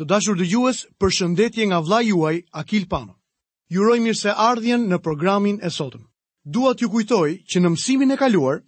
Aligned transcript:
Të 0.00 0.06
dashur 0.10 0.36
dëgjues, 0.40 0.78
përshëndetje 1.02 1.66
nga 1.68 1.78
vllai 1.84 2.02
juaj 2.08 2.36
Akil 2.56 2.86
Pano. 2.88 3.12
Ju 3.68 3.82
uroj 3.84 3.98
mirë 4.00 4.32
ardhjen 4.48 4.86
në 4.88 4.96
programin 5.04 5.58
e 5.60 5.68
sotëm. 5.76 6.06
Dua 6.56 6.70
t'ju 6.72 6.88
kujtoj 6.94 7.30
që 7.44 7.60
në 7.60 7.68
mësimin 7.74 8.14
e 8.14 8.16
kaluar 8.16 8.62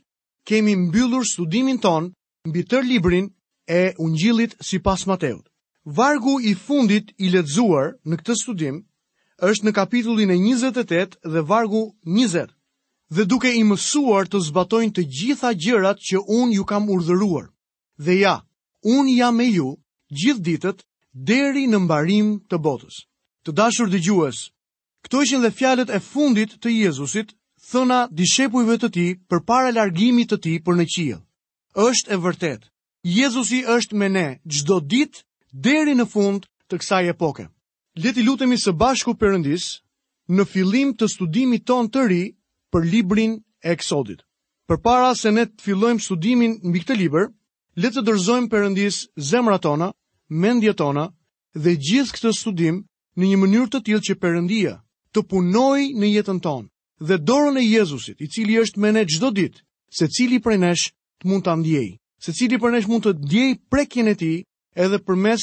kemi 0.44 0.74
mbyllur 0.76 1.24
studimin 1.24 1.78
ton 1.80 2.10
mbi 2.48 2.62
tër 2.70 2.84
librin 2.90 3.30
e 3.80 3.94
Ungjillit 3.96 4.52
sipas 4.60 5.06
Mateut. 5.08 5.48
Vargu 5.98 6.34
i 6.50 6.52
fundit 6.66 7.16
i 7.24 7.32
lexuar 7.32 7.96
në 8.04 8.14
këtë 8.20 8.36
studim 8.42 8.76
është 9.48 9.64
në 9.66 9.72
kapitullin 9.80 10.34
e 10.36 10.38
28 10.52 11.16
dhe 11.32 11.46
vargu 11.50 11.82
20. 12.12 12.52
Dhe 13.16 13.24
duke 13.32 13.48
i 13.56 13.64
mësuar 13.64 14.28
të 14.28 14.42
zbatojnë 14.50 14.92
të 14.98 15.08
gjitha 15.16 15.56
gjërat 15.64 15.96
që 16.10 16.20
unë 16.28 16.56
ju 16.60 16.64
kam 16.72 16.92
urdhëruar. 16.92 17.48
Dhe 18.04 18.20
ja, 18.20 18.36
unë 18.84 19.16
jam 19.16 19.36
me 19.40 19.48
ju 19.56 19.68
gjithë 20.12 20.46
ditët 20.50 20.84
deri 21.12 21.66
në 21.68 21.78
mbarim 21.84 22.28
të 22.50 22.58
botës. 22.64 23.02
Të 23.44 23.52
dashur 23.58 23.90
dhe 23.90 23.98
gjuës, 24.00 24.38
këto 25.04 25.22
ishin 25.22 25.42
dhe 25.42 25.50
fjalet 25.52 25.90
e 25.90 26.00
fundit 26.00 26.56
të 26.62 26.70
Jezusit, 26.72 27.34
thëna 27.70 28.06
dishepujve 28.10 28.78
të 28.80 28.88
ti 28.94 29.06
për 29.28 29.44
para 29.46 29.70
largimit 29.74 30.32
të 30.32 30.38
ti 30.44 30.52
për 30.64 30.78
në 30.80 30.86
qia. 30.94 31.18
Êshtë 31.76 32.12
e 32.14 32.16
vërtet, 32.24 32.64
Jezusi 33.02 33.60
është 33.66 33.96
me 33.98 34.08
ne 34.08 34.26
gjdo 34.48 34.78
dit 34.92 35.22
deri 35.52 35.94
në 35.98 36.06
fund 36.12 36.46
të 36.68 36.80
kësaj 36.80 37.04
e 37.10 37.14
poke. 37.18 37.46
Leti 38.04 38.22
lutemi 38.24 38.56
së 38.56 38.72
bashku 38.72 39.14
përëndis 39.20 39.66
në 40.32 40.46
filim 40.48 40.94
të 40.96 41.08
studimi 41.12 41.58
ton 41.68 41.90
të 41.92 42.06
ri 42.08 42.22
për 42.72 42.86
librin 42.92 43.36
e 43.64 43.72
eksodit. 43.74 44.22
Për 44.68 44.78
para 44.80 45.14
se 45.14 45.30
ne 45.30 45.44
të 45.50 45.60
fillojmë 45.66 46.00
studimin 46.06 46.56
në 46.62 46.72
këtë 46.76 46.92
të 46.92 46.96
liber, 47.02 47.26
letë 47.76 47.98
të 47.98 48.06
dërzojmë 48.08 48.48
përëndis 48.54 49.02
zemra 49.32 49.58
tona, 49.60 49.90
mendjet 50.40 50.78
tona 50.80 51.04
dhe 51.64 51.72
gjithë 51.86 52.14
këtë 52.16 52.32
studim 52.40 52.78
në 53.18 53.24
një 53.32 53.36
mënyrë 53.42 53.70
të 53.72 53.80
tillë 53.86 54.04
që 54.06 54.18
Perëndia 54.22 54.74
të 55.14 55.24
punojë 55.30 55.88
në 56.00 56.08
jetën 56.12 56.40
tonë 56.46 56.68
dhe 57.08 57.18
dorën 57.28 57.58
e 57.60 57.64
Jezusit, 57.64 58.20
i 58.24 58.28
cili 58.32 58.56
është 58.62 58.80
me 58.80 58.92
ne 58.94 59.02
çdo 59.10 59.28
ditë, 59.36 59.60
secili 59.98 60.38
prej 60.40 60.58
nesh 60.62 60.84
të 61.20 61.24
mund 61.28 61.44
ta 61.44 61.54
ndjej. 61.58 61.98
Secili 62.22 62.56
prej 62.62 62.72
nesh 62.74 62.88
mund 62.88 63.04
të 63.04 63.12
ndjej 63.18 63.52
prekjen 63.70 64.08
e 64.08 64.14
tij 64.20 64.38
edhe 64.84 64.98
përmes 65.06 65.42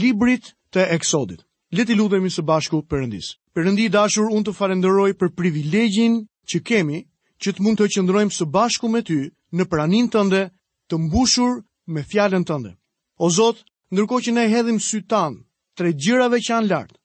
librit 0.00 0.52
të 0.72 0.80
Eksodit. 0.94 1.40
Le 1.74 1.82
të 1.84 1.96
lutemi 1.96 2.30
së 2.32 2.44
bashku 2.44 2.82
Perëndis. 2.90 3.34
Perëndi 3.54 3.88
i 3.88 3.92
dashur, 3.92 4.28
unë 4.30 4.46
të 4.48 4.54
falenderoj 4.56 5.10
për 5.20 5.32
privilegjin 5.36 6.22
që 6.50 6.58
kemi 6.68 7.00
që 7.42 7.48
të 7.56 7.60
mund 7.64 7.76
të 7.80 7.88
qëndrojmë 7.96 8.36
së 8.36 8.44
bashku 8.54 8.88
me 8.92 9.00
ty 9.02 9.18
në 9.56 9.64
praninë 9.68 10.12
tënde 10.14 10.42
të 10.88 10.94
mbushur 11.02 11.62
me 11.92 12.04
fjalën 12.04 12.44
tënde. 12.48 12.74
O 13.18 13.28
Zot, 13.30 13.64
ndërko 13.94 14.16
që 14.24 14.32
ne 14.36 14.42
hedhim 14.52 14.78
sy 14.86 14.98
tanë, 15.08 15.38
tre 15.78 15.92
gjirave 16.02 16.38
që 16.44 16.50
janë 16.52 16.68
lartë, 16.70 16.96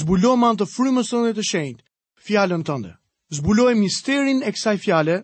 zbulo 0.00 0.34
man 0.38 0.58
të 0.58 0.66
frymës 0.72 1.08
tënde 1.12 1.32
të 1.34 1.44
shenjtë, 1.50 1.82
fjallën 2.28 2.62
tënde. 2.68 2.92
e 3.72 3.74
misterin 3.82 4.42
e 4.46 4.50
kësaj 4.52 4.76
fjale 4.84 5.16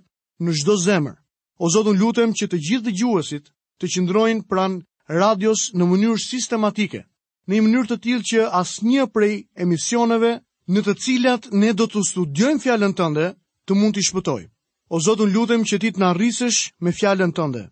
në 0.45 0.51
shdo 0.59 0.75
zemër. 0.87 1.17
O 1.59 1.69
Zotën 1.71 1.99
lutem 2.03 2.31
që 2.35 2.45
të 2.51 2.57
gjithë 2.67 2.85
dhe 2.85 2.97
gjuhësit 2.99 3.45
të 3.79 3.85
qëndrojnë 3.93 4.47
pran 4.51 4.73
radios 5.09 5.71
në 5.79 5.85
mënyrë 5.91 6.19
sistematike, 6.25 7.01
në 7.49 7.53
i 7.57 7.61
mënyrë 7.67 7.89
të 7.89 7.97
tilë 8.05 8.25
që 8.31 8.39
asë 8.61 8.83
një 8.91 9.07
prej 9.15 9.35
emisioneve 9.65 10.33
në 10.69 10.81
të 10.85 10.93
cilat 11.05 11.43
ne 11.55 11.71
do 11.79 11.85
të 11.87 12.01
studiojmë 12.11 12.63
fjallën 12.65 12.95
tënde 12.99 13.27
të 13.67 13.73
mund 13.79 13.95
të 13.97 14.03
shpëtoj. 14.09 14.43
O 14.91 14.97
Zotën 15.07 15.31
lutem 15.35 15.63
që 15.69 15.77
ti 15.81 15.89
të 15.95 15.99
në 16.03 16.09
rrisësh 16.19 16.59
me 16.83 16.91
fjallën 16.91 17.33
tënde. 17.39 17.63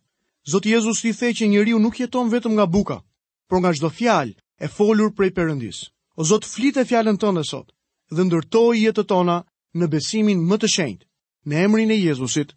Zotë 0.50 0.68
Jezus 0.74 1.02
ti 1.02 1.10
the 1.12 1.28
që 1.38 1.46
njëriu 1.50 1.78
nuk 1.82 1.98
jeton 2.00 2.30
vetëm 2.30 2.52
nga 2.54 2.66
buka, 2.66 3.02
por 3.52 3.60
nga 3.62 3.72
çdo 3.78 3.90
fjalë 3.98 4.32
e 4.64 4.68
folur 4.76 5.10
prej 5.16 5.32
Perëndis. 5.36 5.78
O 6.16 6.22
Zot, 6.30 6.44
flit 6.54 6.76
e 6.82 6.86
fjalën 6.90 7.18
tënde 7.22 7.42
sot 7.52 7.68
dhe 8.14 8.22
ndërtoi 8.26 8.78
jetën 8.86 9.08
tona 9.12 9.36
në 9.78 9.86
besimin 9.94 10.40
më 10.50 10.56
të 10.60 10.68
shenjtë 10.74 11.06
në 11.48 11.54
emrin 11.64 11.90
e 11.92 11.98
Jezusit. 12.06 12.50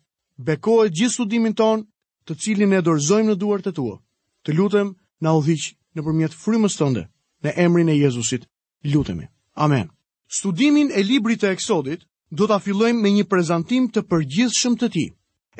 Bekohet 0.47 0.95
gjithë 0.97 1.13
studimin 1.17 1.55
tonë, 1.61 1.83
të 2.25 2.33
cilin 2.43 2.77
e 2.77 2.81
dorëzojmë 2.87 3.29
në 3.29 3.35
duart 3.41 3.67
të 3.67 3.73
tua. 3.77 3.95
Të 4.43 4.51
lutem, 4.57 4.93
na 5.23 5.35
udhëhiq 5.37 5.65
nëpërmjet 5.95 6.37
frymës 6.43 6.75
tënde 6.79 7.03
në 7.43 7.51
emrin 7.65 7.91
e 7.91 7.95
Jezusit. 7.99 8.47
Lutemi. 8.91 9.27
Amen. 9.65 9.91
Studimin 10.37 10.93
e 10.99 11.03
librit 11.11 11.43
të 11.43 11.51
Eksodit 11.55 12.07
do 12.39 12.47
ta 12.47 12.57
fillojmë 12.63 13.01
me 13.03 13.09
një 13.17 13.25
prezantim 13.33 13.91
të 13.91 14.05
përgjithshëm 14.11 14.79
të 14.79 14.87
tij. 14.95 15.09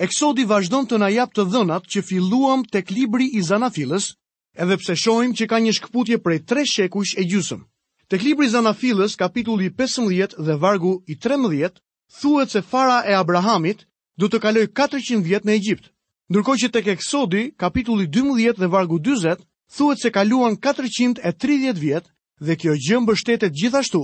Eksodi 0.05 0.47
vazhdon 0.51 0.87
të 0.87 0.97
na 1.03 1.09
jap 1.17 1.35
të 1.35 1.43
dhënat 1.51 1.91
që 1.91 2.07
filluam 2.07 2.63
tek 2.71 2.87
libri 2.95 3.27
i 3.39 3.43
Zanafillës, 3.49 4.13
edhe 4.61 4.77
pse 4.79 4.95
shojmë 5.01 5.35
që 5.39 5.45
ka 5.51 5.57
një 5.63 5.73
shkëputje 5.79 6.17
prej 6.23 6.39
tre 6.47 6.63
shekujsh 6.69 7.15
e 7.19 7.23
gjysëm. 7.27 7.63
Tek 8.09 8.21
libri 8.25 8.47
Zanafilës, 8.49 9.15
kapitulli 9.17 9.71
15 9.73 10.35
dhe 10.45 10.55
vargu 10.61 10.99
i 11.09 11.15
13, 11.17 11.79
thuhet 12.21 12.49
se 12.53 12.61
fara 12.61 13.01
e 13.07 13.15
Abrahamit 13.17 13.85
do 14.21 14.29
të 14.29 14.39
kaloj 14.39 14.65
400 14.77 15.23
vjet 15.25 15.45
në 15.45 15.55
Egjipt. 15.57 15.89
Ndërkohë 16.31 16.59
që 16.63 16.69
tek 16.73 16.87
Eksodi, 16.95 17.43
kapitulli 17.57 18.07
12 18.07 18.59
dhe 18.61 18.69
vargu 18.71 18.99
40, 18.99 19.41
thuhet 19.75 19.99
se 20.01 20.09
kaluan 20.11 20.55
430 20.57 21.81
vjet 21.81 22.05
dhe 22.39 22.55
kjo 22.55 22.75
gjë 22.87 22.99
mbështetet 23.03 23.53
gjithashtu 23.53 24.01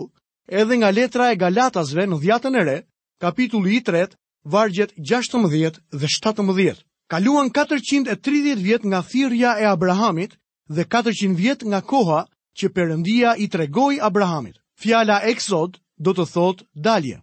edhe 0.50 0.78
nga 0.82 0.90
letra 0.92 1.32
e 1.32 1.38
Galatasve 1.38 2.08
në 2.10 2.18
dhjatën 2.22 2.56
e 2.58 2.64
re, 2.66 2.78
kapitulli 3.22 3.78
i 3.78 3.82
3, 3.86 4.16
vargjet 4.44 4.94
16 4.98 5.78
dhe 5.94 6.08
17. 6.10 6.82
Kaluan 7.12 7.52
430 7.52 8.58
vjet 8.64 8.84
nga 8.88 9.02
thirrja 9.04 9.58
e 9.62 9.66
Abrahamit 9.68 10.40
dhe 10.76 10.84
400 10.86 11.36
vjet 11.36 11.62
nga 11.68 11.82
koha 11.92 12.26
që 12.58 12.70
Perëndia 12.76 13.36
i 13.44 13.48
tregoi 13.50 14.00
Abrahamit. 14.02 14.56
Fjala 14.82 15.20
eksod 15.30 15.78
do 15.98 16.14
të 16.16 16.26
thot 16.34 16.64
dalje. 16.76 17.20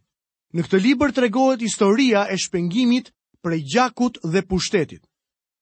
Në 0.55 0.61
këtë 0.67 0.81
libër 0.85 1.13
tregohet 1.15 1.65
historia 1.65 2.27
e 2.33 2.37
shpengimit 2.41 3.11
prej 3.43 3.61
gjakut 3.73 4.19
dhe 4.25 4.41
pushtetit. 4.49 5.03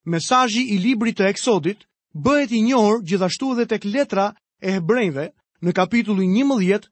Mesazhi 0.06 0.62
i 0.74 0.78
librit 0.78 1.16
të 1.19 1.26
Eksodit 1.32 1.80
bëhet 2.14 2.52
i 2.54 2.60
njohur 2.62 3.00
gjithashtu 3.08 3.48
edhe 3.54 3.66
tek 3.72 3.84
letra 3.94 4.26
e 4.62 4.76
hebrejve 4.76 5.24
në 5.62 5.72
kapitullin 5.74 6.36
11 6.44 6.86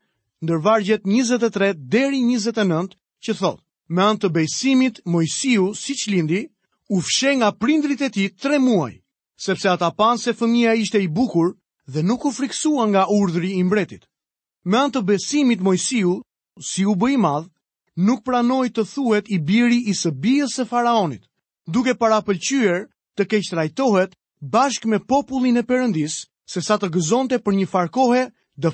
ndër 0.44 0.62
vargjet 0.66 1.02
23 1.06 1.74
deri 1.94 2.18
29 2.26 2.96
që 3.24 3.32
thot: 3.38 3.60
Me 3.94 4.02
anë 4.02 4.20
të 4.22 4.28
bejsimit, 4.34 5.00
Mojsiu, 5.14 5.70
si 5.82 5.94
lindi, 6.10 6.42
u 6.90 6.98
fshe 7.00 7.36
nga 7.38 7.52
prindrit 7.60 8.00
e 8.02 8.10
ti 8.10 8.24
tre 8.42 8.58
muaj 8.58 8.94
sepse 9.44 9.68
ata 9.68 9.90
panë 9.92 10.20
se 10.24 10.32
fëmija 10.38 10.72
ishte 10.82 11.00
i 11.04 11.08
bukur 11.12 11.50
dhe 11.92 12.00
nuk 12.02 12.24
u 12.24 12.30
friksua 12.32 12.84
nga 12.88 13.02
urdhri 13.12 13.50
i 13.60 13.64
mbretit. 13.64 14.06
Me 14.70 14.78
anë 14.80 14.94
të 14.96 15.02
besimit 15.10 15.60
Mojsiu, 15.66 16.14
si 16.64 16.86
u 16.88 16.94
bëj 16.96 17.18
madh, 17.20 17.50
nuk 18.06 18.22
pranoj 18.24 18.70
të 18.72 18.84
thuhet 18.92 19.28
i 19.28 19.38
biri 19.48 19.82
i 19.90 19.94
së 19.94 20.14
bijës 20.24 20.56
së 20.58 20.64
faraonit, 20.70 21.24
duke 21.68 21.92
para 22.00 22.22
pëlqyër 22.24 22.86
të 23.20 23.26
keq 23.30 23.50
trajtohet 23.50 24.14
bashkë 24.40 24.88
me 24.94 24.98
popullin 24.98 25.60
e 25.60 25.64
përëndis, 25.68 26.16
se 26.48 26.60
sa 26.64 26.78
të 26.80 26.88
gëzonte 26.96 27.38
për 27.42 27.58
një 27.60 27.66
farkohe 27.72 28.24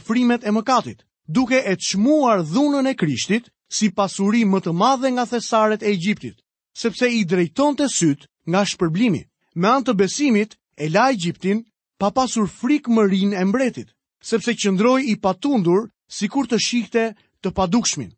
frimet 0.07 0.45
e 0.45 0.51
mëkatit, 0.53 1.03
duke 1.27 1.57
e 1.67 1.75
të 1.77 1.87
shmuar 1.91 2.43
dhunën 2.45 2.87
e 2.91 2.95
krishtit 2.95 3.49
si 3.73 3.91
pasuri 3.91 4.45
më 4.45 4.61
të 4.61 4.73
madhe 4.77 5.09
nga 5.11 5.25
thesaret 5.31 5.83
e 5.83 5.91
Egjiptit, 5.95 6.37
sepse 6.77 7.09
i 7.09 7.25
drejton 7.25 7.75
të 7.77 7.87
sytë 7.89 8.29
nga 8.51 8.63
shpërblimi. 8.71 9.23
Me 9.59 9.67
anë 9.69 9.85
të 9.89 9.95
besimit, 9.99 10.53
e 10.81 10.89
la 10.89 11.09
Egjiptin 11.13 11.59
pa 12.01 12.09
pasur 12.17 12.47
frik 12.49 12.89
më 12.89 13.03
rinë 13.13 13.37
e 13.41 13.45
mbretit, 13.45 13.89
sepse 14.25 14.55
qëndroj 14.61 15.01
i 15.13 15.15
patundur 15.25 15.89
si 16.17 16.29
kur 16.33 16.47
të 16.49 16.57
shikhte 16.67 17.03
të 17.43 17.53
padukshmin. 17.57 18.11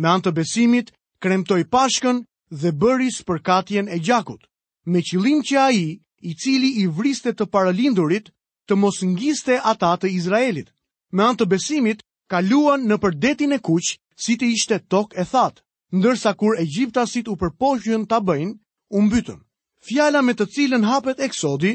Me 0.00 0.08
antë 0.14 0.26
të 0.30 0.36
besimit, 0.40 0.90
kremtoj 1.22 1.60
pashkën 1.74 2.18
dhe 2.60 2.70
bëri 2.80 3.10
spërkatjen 3.14 3.86
e 3.94 3.98
gjakut, 4.06 4.42
me 4.90 5.02
qëllim 5.08 5.40
që 5.48 5.56
a 5.66 5.70
i, 5.70 5.86
i 6.30 6.34
cili 6.42 6.70
i 6.82 6.86
vriste 6.98 7.30
të 7.32 7.46
paralindurit, 7.52 8.30
të 8.66 8.74
mos 8.78 8.98
ngiste 9.14 9.60
ata 9.72 9.94
të 10.00 10.10
Izraelit. 10.16 10.68
Me 11.14 11.22
antë 11.28 11.44
të 11.44 11.50
besimit, 11.54 11.98
kaluan 12.30 12.86
në 12.90 12.96
përdetin 13.02 13.52
e 13.54 13.60
kuq 13.66 13.86
si 14.22 14.34
të 14.36 14.46
ishte 14.56 14.76
tok 14.92 15.14
e 15.22 15.24
thatë, 15.32 15.62
ndërsa 15.98 16.32
kur 16.40 16.58
e 16.58 16.66
gjiptasit 16.74 17.30
u 17.32 17.36
përpojën 17.40 18.02
të 18.10 18.18
bëjnë, 18.28 18.56
unë 18.98 19.08
bytën. 19.12 19.40
Fjala 19.86 20.20
me 20.26 20.34
të 20.36 20.46
cilën 20.54 20.84
hapet 20.90 21.22
eksodi, 21.26 21.72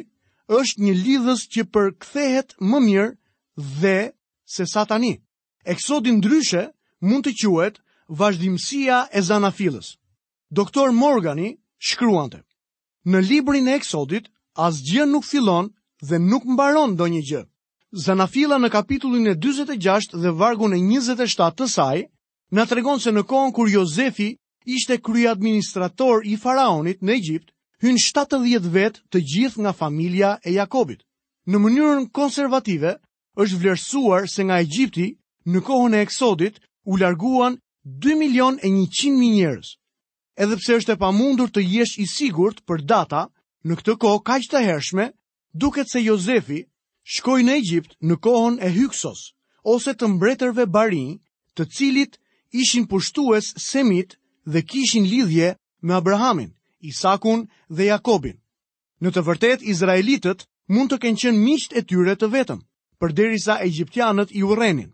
është 0.54 0.82
një 0.86 0.94
lidhës 1.04 1.44
që 1.54 1.64
përkthehet 1.76 2.54
më 2.72 2.80
mirë 2.88 3.06
dhe 3.82 3.98
se 4.56 4.66
sa 4.74 4.84
tani. 4.92 5.14
Eksodi 5.74 6.12
ndryshe 6.20 6.62
mund 7.02 7.26
të 7.26 7.32
quhet 7.40 7.80
vazhdimësia 8.20 9.00
e 9.18 9.22
zanafilës. 9.30 9.88
Doktor 10.60 10.92
Morgani 11.02 11.50
shkruante: 11.88 12.44
Në 13.12 13.20
librin 13.30 13.68
e 13.68 13.74
Eksodit 13.80 14.30
asgjë 14.68 15.06
nuk 15.16 15.26
fillon 15.26 15.72
dhe 16.10 16.18
nuk 16.30 16.46
mbaron 16.54 16.94
ndonjë 16.94 17.22
gjë. 17.30 17.42
Zanafila 18.06 18.60
në 18.62 18.70
kapitullin 18.76 19.28
e 19.28 19.36
46 19.36 20.14
dhe 20.22 20.32
vargun 20.40 20.76
e 20.76 20.80
27 20.84 21.56
të 21.58 21.68
saj 21.74 21.98
na 22.54 22.66
tregon 22.70 23.00
se 23.00 23.10
në 23.16 23.24
kohën 23.32 23.54
kur 23.58 23.70
Jozefi 23.74 24.30
ishte 24.78 25.00
kryeadministrator 25.06 26.22
i 26.26 26.36
faraonit 26.46 27.02
në 27.04 27.14
Egjipt, 27.16 27.55
hyn 27.84 27.98
70 28.00 28.70
vetë 28.74 29.02
të 29.12 29.22
gjithë 29.32 29.64
nga 29.64 29.74
familja 29.76 30.36
e 30.48 30.54
Jakobit. 30.56 31.02
Në 31.48 31.60
mënyrën 31.62 32.06
konservative, 32.16 32.96
është 33.36 33.60
vlerësuar 33.62 34.28
se 34.32 34.46
nga 34.48 34.62
Egjipti, 34.64 35.10
në 35.46 35.60
kohën 35.68 35.94
e 35.96 36.02
eksodit, 36.06 36.60
u 36.86 36.98
larguan 36.98 37.58
2 38.08 38.16
milion 38.18 38.58
e 38.64 38.70
100 38.72 39.12
mi 39.20 39.30
njerës. 39.36 39.76
Edhe 40.38 40.58
pse 40.60 40.78
është 40.80 40.96
e 40.96 41.00
pamundur 41.00 41.50
të 41.52 41.62
jesh 41.64 41.98
i 42.02 42.08
sigurt 42.10 42.64
për 42.66 42.84
data, 42.86 43.26
në 43.66 43.74
këtë 43.80 43.98
kohë 44.04 44.24
kaq 44.26 44.50
të 44.52 44.62
hershme, 44.66 45.10
duket 45.54 45.90
se 45.92 46.04
Jozefi 46.04 46.64
shkoi 47.04 47.44
në 47.46 47.58
Egjipt 47.62 47.96
në 48.02 48.18
kohën 48.26 48.58
e 48.62 48.72
Hyksos, 48.76 49.34
ose 49.64 49.94
të 49.94 50.10
mbretërve 50.16 50.66
Bari, 50.68 51.06
të 51.56 51.64
cilit 51.76 52.20
ishin 52.52 52.86
pushtues 52.88 53.54
Semit 53.58 54.18
dhe 54.46 54.62
kishin 54.62 55.06
lidhje 55.08 55.56
me 55.82 55.94
Abrahamin. 55.94 56.55
Isakun 56.86 57.42
dhe 57.78 57.88
Jakobin. 57.92 58.38
Në 59.04 59.12
të 59.16 59.24
vërtet, 59.28 59.64
Izraelitët 59.74 60.46
mund 60.76 60.92
të 60.94 61.00
kenë 61.06 61.22
qenë 61.24 61.42
miqt 61.42 61.74
e 61.74 61.84
tyre 61.90 62.14
të 62.18 62.30
vetëm, 62.36 62.60
për 63.02 63.16
derisa 63.20 63.56
Egyptianët 63.68 64.32
i 64.40 64.44
urenin. 64.50 64.92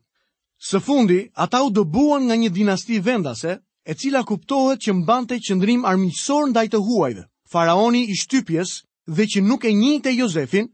Së 0.71 0.81
fundi, 0.87 1.19
ata 1.45 1.61
u 1.65 1.71
dëbuan 1.77 2.27
nga 2.29 2.35
një 2.39 2.49
dinasti 2.55 2.99
vendase, 3.07 3.57
e 3.83 3.93
cila 3.99 4.21
kuptohet 4.29 4.79
që 4.85 4.93
mbante 4.99 5.37
qëndrim 5.45 5.85
armiqësor 5.91 6.49
ndaj 6.51 6.65
të 6.71 6.81
huajve. 6.87 7.23
Faraoni 7.51 8.01
i 8.07 8.15
shtypjes 8.21 8.71
dhe 9.15 9.25
që 9.31 9.39
nuk 9.43 9.65
e 9.65 9.71
e 10.09 10.15
Jozefin, 10.21 10.67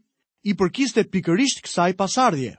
i 0.44 0.52
përkiste 0.54 1.02
pikërisht 1.12 1.62
kësaj 1.64 1.92
pasardhje. 1.98 2.52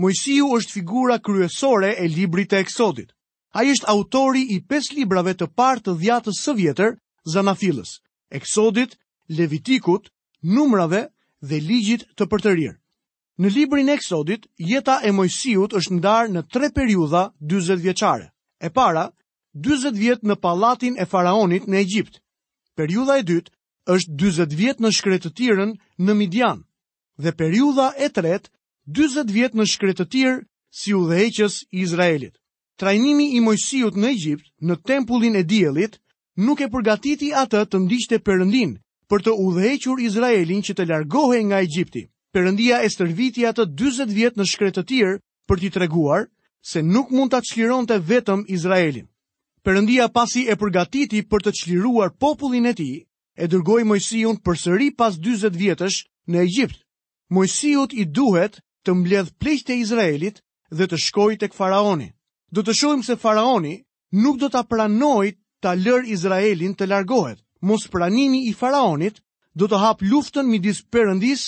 Mojsiu 0.00 0.46
është 0.58 0.72
figura 0.76 1.18
kryesore 1.18 1.90
e 2.02 2.04
librit 2.08 2.50
të 2.52 2.58
Eksodit. 2.64 3.10
Ai 3.58 3.70
është 3.74 3.88
autori 3.88 4.42
i 4.54 4.58
pesë 4.70 4.94
librave 4.98 5.32
të 5.34 5.46
parë 5.58 5.82
të 5.84 5.92
dhjatës 6.00 6.38
së 6.44 6.52
vjetër 6.60 6.90
zanafilës, 7.26 8.00
eksodit, 8.38 8.94
levitikut, 9.38 10.08
numrave 10.56 11.02
dhe 11.42 11.58
ligjit 11.68 12.06
të 12.16 12.24
përtërir. 12.32 12.74
Në 13.42 13.48
librin 13.52 13.90
eksodit, 13.92 14.46
jeta 14.70 15.00
e 15.04 15.10
mojësijut 15.12 15.74
është 15.76 15.96
ndarë 15.98 16.32
në 16.36 16.42
tre 16.52 16.70
periuda 16.72 17.24
20 17.52 17.82
vjeqare. 17.84 18.26
E 18.64 18.68
para, 18.72 19.10
20 19.54 19.98
vjetë 20.00 20.26
në 20.30 20.36
palatin 20.40 20.96
e 21.00 21.04
faraonit 21.04 21.66
në 21.68 21.76
Egjipt. 21.84 22.22
Periuda 22.76 23.18
e 23.20 23.26
dytë 23.28 23.52
është 23.96 24.16
20 24.22 24.56
vjetë 24.60 24.84
në 24.84 24.90
shkretëtiren 24.96 25.76
në 26.06 26.14
Midian. 26.16 26.62
Dhe 27.20 27.32
periuda 27.32 27.90
e 28.00 28.08
tretë, 28.08 28.48
20 28.96 29.32
vjetë 29.36 29.58
në 29.60 29.66
shkretëtirë 29.72 30.38
si 30.80 30.94
u 30.96 31.04
dhe 31.08 31.26
Izraelit. 31.82 32.36
Trajnimi 32.76 33.30
i 33.36 33.40
mojësijut 33.40 33.96
në 33.96 34.08
Egjipt 34.16 34.46
në 34.60 34.76
tempullin 34.84 35.36
e 35.36 35.42
djelit 35.44 36.00
nuk 36.36 36.60
e 36.60 36.68
përgatiti 36.70 37.30
atë 37.32 37.62
të 37.72 37.78
ndishte 37.86 38.18
përëndin, 38.20 38.74
për 39.08 39.22
të 39.26 39.32
udhequr 39.40 40.02
Izraelin 40.04 40.60
që 40.66 40.74
të 40.76 40.86
largohe 40.90 41.40
nga 41.48 41.62
Egjipti. 41.64 42.04
Përëndia 42.34 42.82
e 42.84 42.88
stërviti 42.92 43.46
atë 43.48 43.64
20 43.72 44.12
vjetë 44.12 44.38
në 44.40 44.46
shkretë 44.52 44.80
të 44.82 44.86
tjërë 44.90 45.14
për 45.48 45.60
t'i 45.60 45.70
treguar 45.72 46.26
se 46.60 46.82
nuk 46.84 47.08
mund 47.14 47.32
të 47.32 47.40
qliron 47.48 47.86
të 47.88 47.96
vetëm 48.08 48.42
Izraelin. 48.52 49.06
Përëndia 49.64 50.08
pasi 50.12 50.44
e 50.52 50.56
përgatiti 50.60 51.22
për 51.24 51.46
të 51.46 51.52
qliruar 51.60 52.12
popullin 52.20 52.66
e 52.68 52.74
ti, 52.76 52.90
e 53.40 53.48
dërgoj 53.48 53.84
mojësijun 53.88 54.36
për 54.44 54.60
sëri 54.64 54.90
pas 54.98 55.16
20 55.24 55.56
vjetësh 55.56 56.02
në 56.28 56.42
Egjipt. 56.44 56.76
Mojësijut 57.34 57.94
i 57.94 58.04
duhet 58.04 58.60
të 58.84 58.94
mbledh 58.94 59.32
plisht 59.40 59.70
e 59.72 59.78
Izraelit 59.82 60.42
dhe 60.70 60.84
të 60.86 61.00
shkoj 61.06 61.36
të 61.40 61.48
këfaraoni. 61.54 62.12
Do 62.52 62.60
të 62.62 62.74
shojmë 62.78 63.04
se 63.08 63.16
faraoni 63.18 63.78
nuk 64.22 64.36
do 64.38 64.50
të 64.52 64.62
pranojt 64.70 65.38
ta 65.64 65.72
lër 65.74 66.02
Izraelin 66.14 66.74
të 66.74 66.88
largohet. 66.90 67.38
Mos 67.68 67.86
pranimi 67.92 68.40
i 68.48 68.52
faraonit 68.58 69.22
do 69.58 69.66
të 69.68 69.78
hap 69.84 70.02
luftën 70.10 70.44
midis 70.50 70.82
Perëndis 70.92 71.44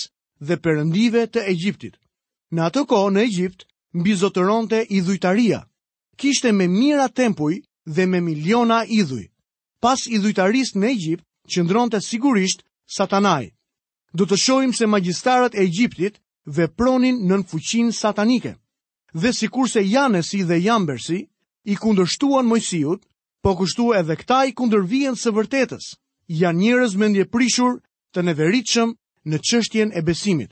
dhe 0.47 0.55
perëndive 0.63 1.27
të 1.29 1.45
Egjiptit. 1.51 1.95
Në 2.55 2.61
atë 2.67 2.83
kohë 2.89 3.11
në 3.13 3.21
Egjipt 3.27 3.65
mbi 3.93 4.13
zotëronte 4.21 4.79
idhujtaria. 4.97 5.59
Kishte 6.19 6.51
me 6.51 6.67
mira 6.67 7.07
tempuj 7.09 7.53
dhe 7.95 8.05
me 8.09 8.21
miliona 8.21 8.83
idhuj. 8.89 9.25
Pas 9.83 10.07
idhujtarisë 10.07 10.79
në 10.81 10.89
Egjipt 10.95 11.23
qëndronte 11.53 12.01
sigurisht 12.01 12.65
Satanaj. 12.95 13.53
Do 14.13 14.25
të 14.25 14.37
shohim 14.43 14.73
se 14.73 14.89
magjistarët 14.89 15.55
e 15.55 15.61
Egjiptit 15.69 16.17
vepronin 16.57 17.21
nën 17.29 17.45
fuqin 17.49 17.93
satanike. 17.93 18.55
Dhe 19.13 19.31
sikurse 19.33 19.83
Janesi 19.85 20.41
dhe 20.49 20.57
Jambersi 20.65 21.19
i 21.69 21.75
kundërshtuan 21.77 22.45
Mojsiut, 22.49 23.01
po 23.41 23.55
kushtu 23.57 23.93
edhe 23.99 24.15
këta 24.21 24.39
i 24.49 24.53
kundër 24.57 24.83
vijen 24.91 25.15
së 25.15 25.31
vërtetës, 25.35 25.85
janë 26.41 26.59
njërez 26.61 26.95
me 26.99 27.07
ndje 27.09 27.25
prishur 27.35 27.79
të 28.13 28.19
neveritëshëm 28.27 28.89
në 29.31 29.37
qështjen 29.47 29.89
e 29.97 30.01
besimit. 30.09 30.51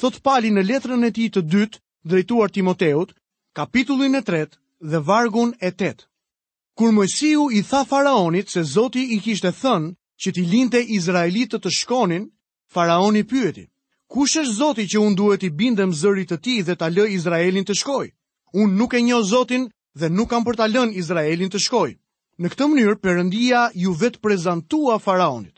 Thot 0.00 0.20
pali 0.24 0.50
në 0.52 0.62
letrën 0.70 1.06
e 1.08 1.10
ti 1.16 1.30
të 1.32 1.42
dytë, 1.52 1.78
drejtuar 2.10 2.50
Timoteut, 2.52 3.14
kapitullin 3.56 4.14
e 4.14 4.22
tretë 4.28 4.56
dhe 4.90 4.98
vargun 5.08 5.54
e 5.66 5.70
tetë. 5.80 6.04
Kur 6.78 6.92
mësiu 6.96 7.48
i 7.58 7.62
tha 7.70 7.84
faraonit 7.88 8.48
se 8.52 8.62
zoti 8.74 9.02
i 9.14 9.18
kishte 9.24 9.50
thënë 9.62 9.90
që 10.22 10.30
ti 10.36 10.42
linte 10.52 10.80
Izraelit 10.96 11.50
të 11.52 11.58
të 11.62 11.70
shkonin, 11.78 12.28
faraoni 12.72 13.24
pyeti, 13.28 13.64
kush 14.12 14.36
është 14.42 14.56
zoti 14.60 14.84
që 14.92 15.00
unë 15.06 15.16
duhet 15.18 15.42
i 15.42 15.50
bindëm 15.60 15.92
zërit 16.00 16.30
të 16.30 16.38
ti 16.44 16.54
dhe 16.66 16.76
talë 16.80 17.06
Izraelin 17.16 17.64
të 17.64 17.74
shkoj? 17.80 18.06
Unë 18.60 18.76
nuk 18.78 18.92
e 18.94 19.00
një 19.08 19.18
zotin 19.32 19.68
dhe 19.98 20.06
nuk 20.08 20.30
kam 20.30 20.44
për 20.44 20.56
talën 20.60 20.92
Izraelin 21.02 21.50
të 21.52 21.60
shkoj. 21.66 21.90
Në 22.40 22.48
këtë 22.54 22.66
mënyrë, 22.72 22.92
përëndia 23.04 23.62
ju 23.76 23.90
vetë 24.00 24.16
prezentua 24.24 24.94
faraonit. 25.04 25.56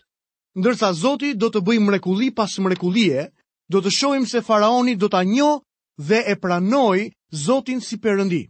Ndërsa 0.58 0.88
Zoti 0.98 1.28
do 1.38 1.46
të 1.54 1.60
bëj 1.62 1.76
mrekulli 1.78 2.32
pas 2.34 2.50
mrekullie, 2.58 3.28
do 3.70 3.78
të 3.78 3.90
shohim 3.94 4.24
se 4.26 4.40
faraoni 4.42 4.96
do 4.98 5.06
ta 5.08 5.20
njeh 5.22 5.60
dhe 6.08 6.18
e 6.26 6.34
pranoi 6.42 7.04
Zotin 7.44 7.78
si 7.80 8.00
Perëndi. 8.02 8.42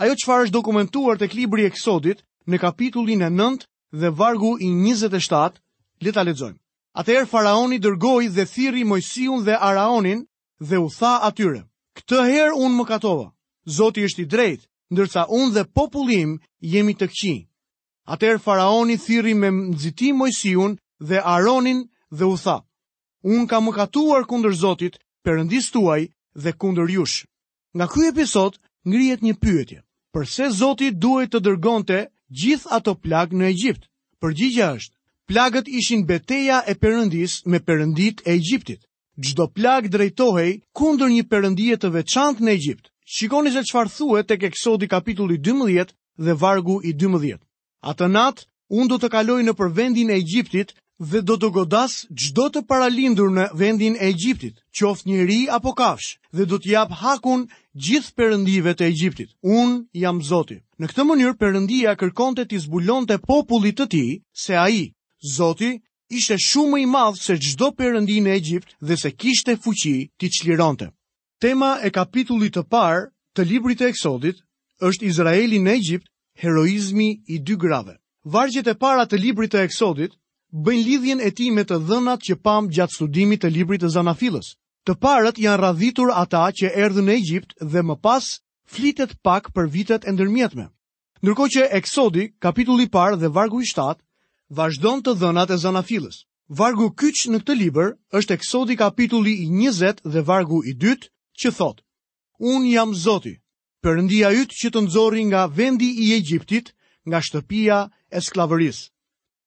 Ajo 0.00 0.14
çfarë 0.16 0.46
është 0.46 0.56
dokumentuar 0.56 1.20
tek 1.20 1.36
libri 1.36 1.66
i 1.66 1.68
Eksodit 1.68 2.24
në 2.48 2.58
kapitullin 2.62 3.26
e 3.26 3.28
9 3.36 3.66
dhe 4.00 4.10
vargu 4.16 4.54
i 4.64 4.72
27, 4.72 5.60
le 6.04 6.10
ta 6.12 6.24
lexojmë. 6.24 6.56
Atëherë 7.00 7.28
faraoni 7.34 7.76
dërgoi 7.84 8.30
dhe 8.32 8.46
thirri 8.48 8.86
Mojsiun 8.88 9.44
dhe 9.44 9.58
Araonin 9.60 10.24
dhe 10.68 10.78
u 10.78 10.88
tha 10.88 11.18
atyre: 11.28 11.66
"Këtë 12.00 12.24
herë 12.32 12.56
unë 12.64 12.76
më 12.80 12.88
katova. 12.94 13.28
Zoti 13.76 14.08
është 14.08 14.22
i 14.22 14.26
drejtë, 14.34 14.64
ndërsa 14.92 15.28
unë 15.28 15.52
dhe 15.54 15.68
populli 15.78 16.20
im 16.24 16.32
jemi 16.72 16.96
të 16.96 17.12
këqij. 17.12 17.38
Atëherë 18.14 18.40
faraoni 18.42 18.94
thirri 19.04 19.34
me 19.40 19.48
nxitim 19.72 20.14
Mojsiun 20.20 20.72
dhe 21.08 21.18
Aronin 21.36 21.80
dhe 22.18 22.24
u 22.32 22.36
tha: 22.44 22.56
Un 23.34 23.42
kam 23.50 23.62
mëkatuar 23.68 24.22
kundër 24.30 24.54
Zotit, 24.62 24.94
Perëndis 25.24 25.66
tuaj 25.74 26.02
dhe 26.42 26.50
kundër 26.60 26.88
jush. 26.96 27.16
Nga 27.76 27.86
ky 27.92 28.00
episod 28.10 28.52
ngrihet 28.88 29.20
një 29.26 29.34
pyetje: 29.42 29.78
Përse 30.14 30.44
Zoti 30.60 30.88
duhej 31.02 31.26
të 31.30 31.38
dërgonte 31.46 31.98
gjithë 32.40 32.68
ato 32.76 32.92
plagë 33.04 33.36
në 33.38 33.44
Egjipt? 33.52 33.82
Përgjigja 34.22 34.68
është: 34.78 34.94
Plagët 35.28 35.68
ishin 35.78 36.00
betejë 36.10 36.58
e 36.70 36.74
Perëndis 36.82 37.32
me 37.50 37.60
Perëndit 37.68 38.16
e 38.24 38.30
Egjiptit. 38.40 38.80
Çdo 39.24 39.44
plag 39.56 39.82
drejtohej 39.92 40.52
kundër 40.78 41.08
një 41.16 41.24
perëndie 41.32 41.76
të 41.80 41.88
veçantë 41.96 42.40
në 42.44 42.50
Egjipt. 42.56 42.86
Shikoni 43.14 43.50
se 43.52 43.62
çfarë 43.68 43.92
thuhet 43.96 44.26
tek 44.30 44.42
Eksodi 44.48 44.86
kapitulli 44.94 45.36
12 45.50 45.92
dhe 46.24 46.32
vargu 46.42 46.78
i 46.88 46.92
12. 47.02 47.42
Atë 47.86 48.06
natë, 48.10 48.44
unë 48.74 48.88
do 48.90 48.96
të 49.02 49.08
kaloj 49.12 49.40
në 49.46 49.52
për 49.58 49.68
vendin 49.74 50.10
e 50.10 50.16
Egjiptit 50.18 50.72
dhe 51.12 51.20
do 51.22 51.36
të 51.38 51.50
godas 51.54 51.92
gjdo 52.10 52.48
të 52.54 52.62
paralindur 52.66 53.28
në 53.34 53.44
vendin 53.54 53.94
e 53.96 54.08
Egjiptit, 54.10 54.56
qoftë 54.74 55.08
një 55.08 55.26
ri 55.28 55.38
apo 55.58 55.72
kafsh, 55.78 56.16
dhe 56.34 56.46
do 56.50 56.58
t'jap 56.58 56.90
hakun 57.02 57.44
gjithë 57.86 58.14
përëndive 58.18 58.74
të 58.74 58.88
Egjiptit. 58.90 59.30
Unë 59.44 59.84
jam 60.02 60.18
Zoti. 60.30 60.58
Në 60.78 60.90
këtë 60.90 61.06
mënyrë, 61.10 61.36
përëndia 61.38 61.94
kërkon 62.00 62.34
të 62.38 62.48
t'i 62.50 62.60
zbulon 62.66 63.06
të 63.06 63.20
popullit 63.28 63.78
të 63.78 63.86
ti, 63.94 64.02
se 64.44 64.58
a 64.58 64.66
i, 64.74 64.82
Zoti, 65.36 65.70
ishte 66.10 66.34
shumë 66.48 66.82
i 66.82 66.86
madhë 66.90 67.22
se 67.22 67.38
gjdo 67.42 67.70
përëndin 67.78 68.26
e 68.30 68.34
Egjipt 68.40 68.74
dhe 68.82 68.96
se 68.98 69.10
kishte 69.22 69.54
fuqi 69.64 69.96
t'i 70.18 70.28
qlironte. 70.40 70.90
Tema 71.38 71.78
e 71.86 71.92
kapitullit 71.94 72.58
të 72.58 72.66
parë 72.74 73.06
të 73.38 73.46
librit 73.50 73.80
e 73.82 73.92
eksodit 73.94 74.42
është 74.90 75.06
Izraeli 75.10 75.62
në 75.62 75.76
Egjipt 75.78 76.08
Heroizmi 76.38 77.22
i 77.26 77.38
dy 77.38 77.56
grave. 77.64 77.94
Vargjet 78.34 78.68
e 78.70 78.74
para 78.78 79.06
të 79.10 79.18
librit 79.18 79.50
të 79.52 79.62
Eksodit 79.66 80.12
bëjnë 80.66 80.84
lidhjen 80.88 81.20
e 81.20 81.30
tij 81.34 81.48
me 81.56 81.64
të 81.66 81.78
dhënat 81.88 82.22
që 82.28 82.36
pam 82.46 82.68
gjatë 82.76 82.94
studimit 82.96 83.42
të 83.42 83.50
librit 83.56 83.82
të 83.82 83.90
Zanafillës. 83.94 84.52
Të 84.86 84.94
parët 85.04 85.40
janë 85.44 85.60
radhitur 85.62 86.12
ata 86.22 86.44
që 86.58 86.70
erdhën 86.84 87.08
në 87.08 87.14
Egjipt 87.18 87.56
dhe 87.72 87.82
më 87.88 87.96
pas 88.06 88.28
flitet 88.74 89.16
pak 89.26 89.50
për 89.56 89.66
vitet 89.74 90.06
e 90.06 90.14
ndërmjetme. 90.14 90.68
Ndërkohë 91.22 91.52
që 91.54 91.66
Eksodi, 91.80 92.28
kapitulli 92.44 92.86
i 92.86 92.92
parë 92.98 93.18
dhe 93.20 93.32
vargu 93.38 93.60
i 93.60 93.66
7, 93.74 93.98
vazhdon 94.60 95.02
të 95.02 95.16
dhënat 95.20 95.54
e 95.56 95.58
Zanafillës. 95.64 96.22
Vargu 96.60 96.86
kyç 97.00 97.26
në 97.32 97.42
këtë 97.42 97.58
libër 97.64 97.90
është 98.20 98.38
Eksodi 98.38 98.78
kapitulli 98.84 99.34
i 99.44 99.48
20 99.58 100.00
dhe 100.14 100.22
vargu 100.30 100.62
i 100.64 100.72
2, 100.86 100.94
që 101.40 101.50
thotë: 101.58 101.82
Un 102.52 102.64
jam 102.70 102.94
Zoti, 103.06 103.34
përëndia 103.86 104.30
ytë 104.42 104.56
që 104.60 104.70
të 104.74 104.80
nëzori 104.86 105.22
nga 105.30 105.42
vendi 105.54 105.88
i 106.04 106.14
Egjiptit, 106.16 106.72
nga 107.08 107.20
shtëpia 107.22 107.76
e 108.10 108.20
sklavëris. 108.20 108.80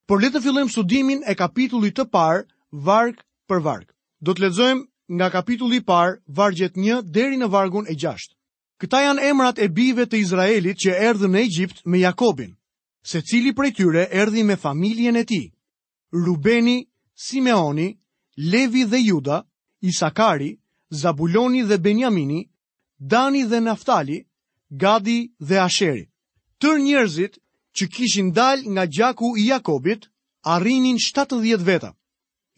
Por 0.08 0.22
le 0.22 0.30
të 0.32 0.42
fillim 0.46 0.70
studimin 0.72 1.22
e 1.28 1.36
kapitullit 1.38 1.98
të 1.98 2.06
parë, 2.14 2.46
varg 2.72 3.20
për 3.52 3.60
varg. 3.66 3.88
Do 4.22 4.34
të 4.34 4.46
ledzojmë 4.48 4.86
nga 5.18 5.28
kapitulli 5.34 5.82
parë, 5.84 6.16
vargjet 6.28 6.78
një 6.80 7.02
deri 7.12 7.38
në 7.42 7.50
vargun 7.52 7.88
e 7.92 7.96
gjashtë. 8.00 8.36
Këta 8.82 9.02
janë 9.04 9.26
emrat 9.30 9.60
e 9.62 9.68
bive 9.70 10.08
të 10.10 10.18
Izraelit 10.24 10.80
që 10.84 10.96
erdhë 11.10 11.28
në 11.30 11.40
Egjipt 11.46 11.84
me 11.86 12.00
Jakobin, 12.02 12.56
se 13.04 13.22
cili 13.22 13.52
prej 13.54 13.76
tyre 13.78 14.08
erdhi 14.10 14.44
me 14.44 14.56
familjen 14.58 15.16
e 15.20 15.24
ti. 15.24 15.42
Rubeni, 16.12 16.86
Simeoni, 17.14 17.92
Levi 18.52 18.86
dhe 18.90 18.98
Juda, 18.98 19.44
Isakari, 19.82 20.56
Zabuloni 20.90 21.68
dhe 21.68 21.78
Benjamini– 21.78 22.48
Dani 23.10 23.50
dhe 23.51 23.60
Naftali, 23.62 24.25
Gadi 24.72 25.31
dhe 25.39 25.58
Asheri. 25.62 26.05
Tër 26.62 26.77
njerëzit 26.86 27.34
që 27.75 27.86
kishin 27.93 28.29
dal 28.38 28.60
nga 28.74 28.86
gjaku 28.96 29.27
i 29.41 29.48
Jakobit, 29.50 30.03
arrinin 30.53 30.98
70 31.00 31.63
veta. 31.70 31.91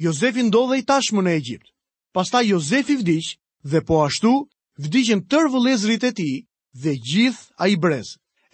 Jozefi 0.03 0.43
ndodhej 0.43 0.83
tashmë 0.89 1.21
në 1.23 1.31
Egjipt. 1.39 1.67
Pastaj 2.15 2.43
Jozefi 2.53 2.95
vdiq 3.01 3.27
dhe 3.71 3.79
po 3.88 3.95
ashtu 4.07 4.31
vdiqën 4.83 5.21
tër 5.31 5.45
vëlezrit 5.53 6.03
e 6.09 6.12
tij 6.19 6.35
dhe 6.81 6.91
gjithë 7.09 7.43
ai 7.63 7.73
brez. 7.83 8.07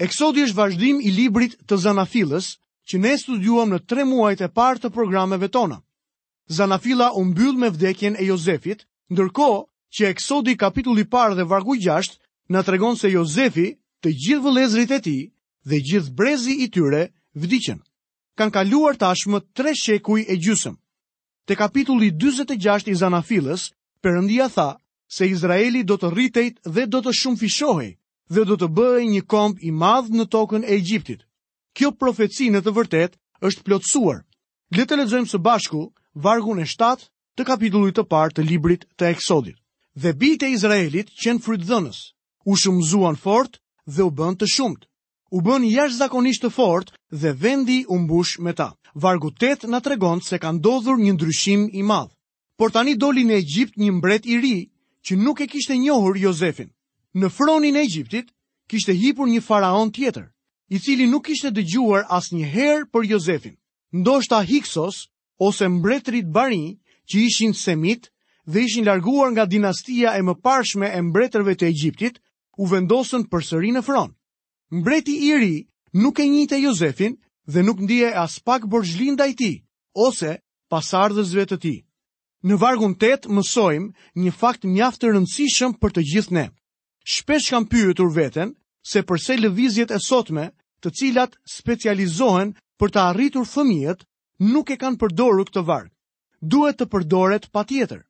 Eksodi 0.06 0.46
është 0.46 0.60
vazhdim 0.62 0.98
i 1.02 1.10
librit 1.20 1.58
të 1.68 1.76
Zanafillës 1.86 2.48
që 2.88 2.96
ne 3.04 3.14
studiuam 3.22 3.70
në 3.74 3.80
tre 3.90 4.06
muajt 4.12 4.46
e 4.46 4.50
parë 4.58 4.80
të 4.84 4.94
programeve 4.98 5.50
tona. 5.58 5.82
Zanafila 6.58 7.10
u 7.20 7.26
mbyll 7.30 7.58
me 7.62 7.70
vdekjen 7.76 8.16
e 8.22 8.30
Jozefit, 8.30 8.86
ndërko, 9.14 9.50
që 9.98 10.10
Eksodi 10.14 10.54
kapitulli 10.62 11.04
parë 11.10 11.38
dhe 11.40 11.46
vargu 11.50 11.76
6 11.82 12.18
na 12.50 12.62
tregon 12.64 12.98
se 12.98 13.10
Jozefi, 13.12 13.74
të 14.04 14.10
gjithë 14.16 14.44
vëllezrit 14.46 14.92
e 14.96 15.00
tij 15.06 15.22
dhe 15.70 15.78
gjithë 15.90 16.14
brezi 16.16 16.54
i 16.64 16.68
tyre 16.72 17.10
vdiqën. 17.36 17.80
Kan 18.38 18.52
kaluar 18.54 18.96
tashmë 18.98 19.42
3 19.58 19.74
shekuj 19.82 20.22
e 20.30 20.36
gjysmë. 20.40 20.78
Te 21.48 21.56
kapitulli 21.58 22.12
46 22.12 22.88
i 22.92 22.96
Zanafilës, 22.96 23.74
Perëndia 24.02 24.48
tha 24.48 24.78
se 25.12 25.28
Izraeli 25.28 25.84
do 25.84 25.98
të 26.00 26.14
rritej 26.14 26.54
dhe 26.64 26.86
do 26.88 27.02
të 27.04 27.12
shumëfishohej 27.20 27.98
dhe 28.32 28.42
do 28.48 28.56
të 28.56 28.68
bëhej 28.78 29.10
një 29.12 29.26
komb 29.28 29.60
i 29.60 29.74
madh 29.76 30.08
në 30.16 30.24
tokën 30.32 30.64
e 30.64 30.72
Egjiptit. 30.78 31.26
Kjo 31.76 31.92
profeci 32.00 32.48
në 32.54 32.62
të 32.64 32.72
vërtetë 32.78 33.20
është 33.44 33.66
plotësuar. 33.68 34.24
Le 34.78 34.86
të 34.88 35.00
lexojmë 35.02 35.32
së 35.34 35.44
bashku 35.44 35.84
vargun 36.16 36.64
e 36.64 36.68
7 36.72 37.10
të 37.36 37.46
kapitullit 37.52 37.98
të 38.00 38.08
parë 38.08 38.38
të 38.40 38.46
librit 38.48 38.88
të 38.96 39.12
Eksodit 39.18 39.59
dhe 39.96 40.12
bitë 40.20 40.46
e 40.48 40.54
Izraelit 40.58 41.10
qenë 41.24 41.42
frytë 41.44 41.68
dhënës, 41.70 42.00
u 42.46 42.56
shumëzuan 42.58 43.18
fort 43.22 43.60
dhe 43.90 44.06
u 44.06 44.12
bënd 44.12 44.40
të 44.42 44.50
shumët. 44.54 44.86
U 45.32 45.42
bën 45.46 45.66
jash 45.70 45.98
zakonisht 45.98 46.44
të 46.44 46.50
fort 46.56 46.92
dhe 47.14 47.34
vendi 47.38 47.84
u 47.88 47.98
mbush 48.00 48.38
me 48.40 48.54
ta. 48.58 48.70
Vargu 48.98 49.30
8 49.32 49.68
nga 49.70 49.80
të 49.82 49.92
regon 49.94 50.22
se 50.26 50.40
ka 50.42 50.52
ndodhur 50.52 50.98
një 50.98 51.14
ndryshim 51.14 51.70
i 51.80 51.84
madhë. 51.86 52.14
Por 52.58 52.72
tani 52.74 52.96
doli 52.98 53.24
në 53.26 53.36
Egjipt 53.44 53.78
një 53.78 53.92
mbret 54.00 54.26
i 54.26 54.38
ri 54.42 54.58
që 55.06 55.14
nuk 55.24 55.42
e 55.42 55.48
kishte 55.48 55.78
njohur 55.78 56.18
Jozefin. 56.18 56.70
Në 57.14 57.28
fronin 57.30 57.76
e 57.78 57.84
Egjiptit, 57.86 58.28
kishte 58.70 58.94
hipur 58.98 59.28
një 59.30 59.42
faraon 59.42 59.92
tjetër, 59.94 60.26
i 60.74 60.80
cili 60.80 61.06
nuk 61.08 61.26
kishte 61.30 61.54
dëgjuar 61.54 62.04
as 62.10 62.34
një 62.34 62.46
herë 62.54 62.90
për 62.92 63.02
Jozefin. 63.12 63.56
Ndoshta 64.02 64.42
Hiksos, 64.50 65.06
ose 65.40 65.68
mbretrit 65.70 66.28
Bari, 66.30 66.80
që 67.10 67.16
ishin 67.30 67.54
Semit, 67.54 68.10
dhe 68.54 68.60
ishin 68.66 68.86
larguar 68.88 69.30
nga 69.32 69.46
dinastia 69.54 70.10
e 70.18 70.22
mëparshme 70.28 70.88
e 70.98 71.02
mbretërve 71.08 71.54
të 71.58 71.66
Egjiptit, 71.74 72.16
u 72.62 72.66
vendosën 72.72 73.24
përsëri 73.32 73.72
në 73.76 73.82
fron. 73.88 74.10
Mbreti 74.80 75.16
i 75.30 75.34
ri 75.42 75.56
nuk 76.02 76.18
e 76.20 76.26
njihte 76.34 76.58
Jozefin 76.66 77.14
dhe 77.54 77.62
nuk 77.68 77.80
ndije 77.86 78.10
as 78.24 78.34
pak 78.48 78.62
borxhli 78.74 79.08
ndaj 79.14 79.32
tij, 79.40 79.56
ose 80.08 80.32
pasardhësve 80.72 81.46
të 81.50 81.58
tij. 81.64 81.80
Në 82.48 82.56
vargun 82.62 82.96
8 82.98 83.30
mësojmë 83.36 83.88
një 84.24 84.32
fakt 84.42 84.64
mjaft 84.74 85.00
të 85.04 85.08
rëndësishëm 85.14 85.72
për 85.82 85.92
të 85.96 86.02
gjithë 86.10 86.34
ne. 86.38 86.46
Shpesh 87.14 87.50
kam 87.54 87.66
pyetur 87.72 88.10
veten 88.18 88.50
se 88.92 89.00
përse 89.10 89.34
lëvizjet 89.44 89.94
e 89.96 90.00
sotme, 90.10 90.46
të 90.82 90.90
cilat 90.98 91.36
specializohen 91.58 92.54
për 92.80 92.90
të 92.94 93.00
arritur 93.10 93.46
fëmijët, 93.54 94.00
nuk 94.54 94.68
e 94.74 94.78
kanë 94.82 95.00
përdorur 95.02 95.46
këtë 95.50 95.64
varg. 95.70 95.90
Duhet 96.52 96.78
të 96.80 96.86
përdoret 96.94 97.46
patjetër. 97.56 98.02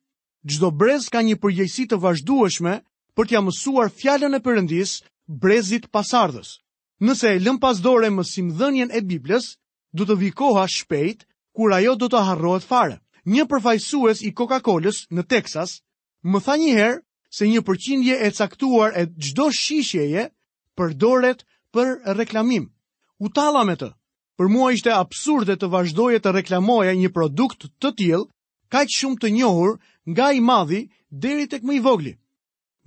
Gjdo 0.48 0.70
brez 0.72 1.04
ka 1.12 1.20
një 1.20 1.36
përgjësi 1.40 1.84
të 1.90 1.96
vazhdueshme 2.02 2.74
për 3.18 3.26
t'ja 3.28 3.40
mësuar 3.44 3.90
fjallën 3.92 4.36
e 4.36 4.40
përëndis 4.46 4.94
brezit 5.42 5.88
pasardhës. 5.96 6.54
Nëse 7.08 7.32
e 7.34 7.42
lëm 7.44 7.58
pas 7.60 7.76
dore 7.86 8.08
më 8.14 8.24
simdhënjen 8.28 8.94
e 8.96 9.02
Biblës, 9.10 9.50
du 9.92 10.06
të 10.08 10.16
vikoha 10.22 10.64
shpejt, 10.76 11.26
kur 11.56 11.74
ajo 11.76 11.94
du 12.00 12.08
të 12.14 12.22
harrohet 12.28 12.64
fare. 12.68 12.96
Një 13.28 13.44
përfajsues 13.52 14.24
i 14.24 14.32
Coca-Colës 14.40 15.02
në 15.18 15.26
Texas, 15.34 15.76
më 16.24 16.38
tha 16.48 16.56
njëherë 16.62 16.98
se 17.40 17.44
një 17.50 17.60
përqindje 17.68 18.16
e 18.16 18.30
caktuar 18.40 18.96
e 18.96 19.04
gjdo 19.26 19.50
shishjeje 19.60 20.24
për 20.76 20.96
doret 21.04 21.44
për 21.76 21.94
reklamim. 22.16 22.70
U 23.20 23.28
tala 23.28 23.64
me 23.68 23.76
të, 23.80 23.90
për 24.40 24.48
mua 24.56 24.72
ishte 24.76 24.92
absurde 24.96 25.58
të 25.60 25.68
vazhdoje 25.76 26.18
të 26.24 26.32
reklamoja 26.40 26.96
një 27.02 27.12
produkt 27.18 27.68
të 27.76 27.94
tjilë, 28.00 28.24
kaq 28.72 28.88
shumë 28.96 29.20
të 29.20 29.30
njohur 29.36 29.76
nga 30.08 30.30
i 30.32 30.40
madhi 30.40 30.86
deri 31.10 31.46
tek 31.50 31.62
më 31.66 31.76
i 31.76 31.82
vogli. 31.84 32.12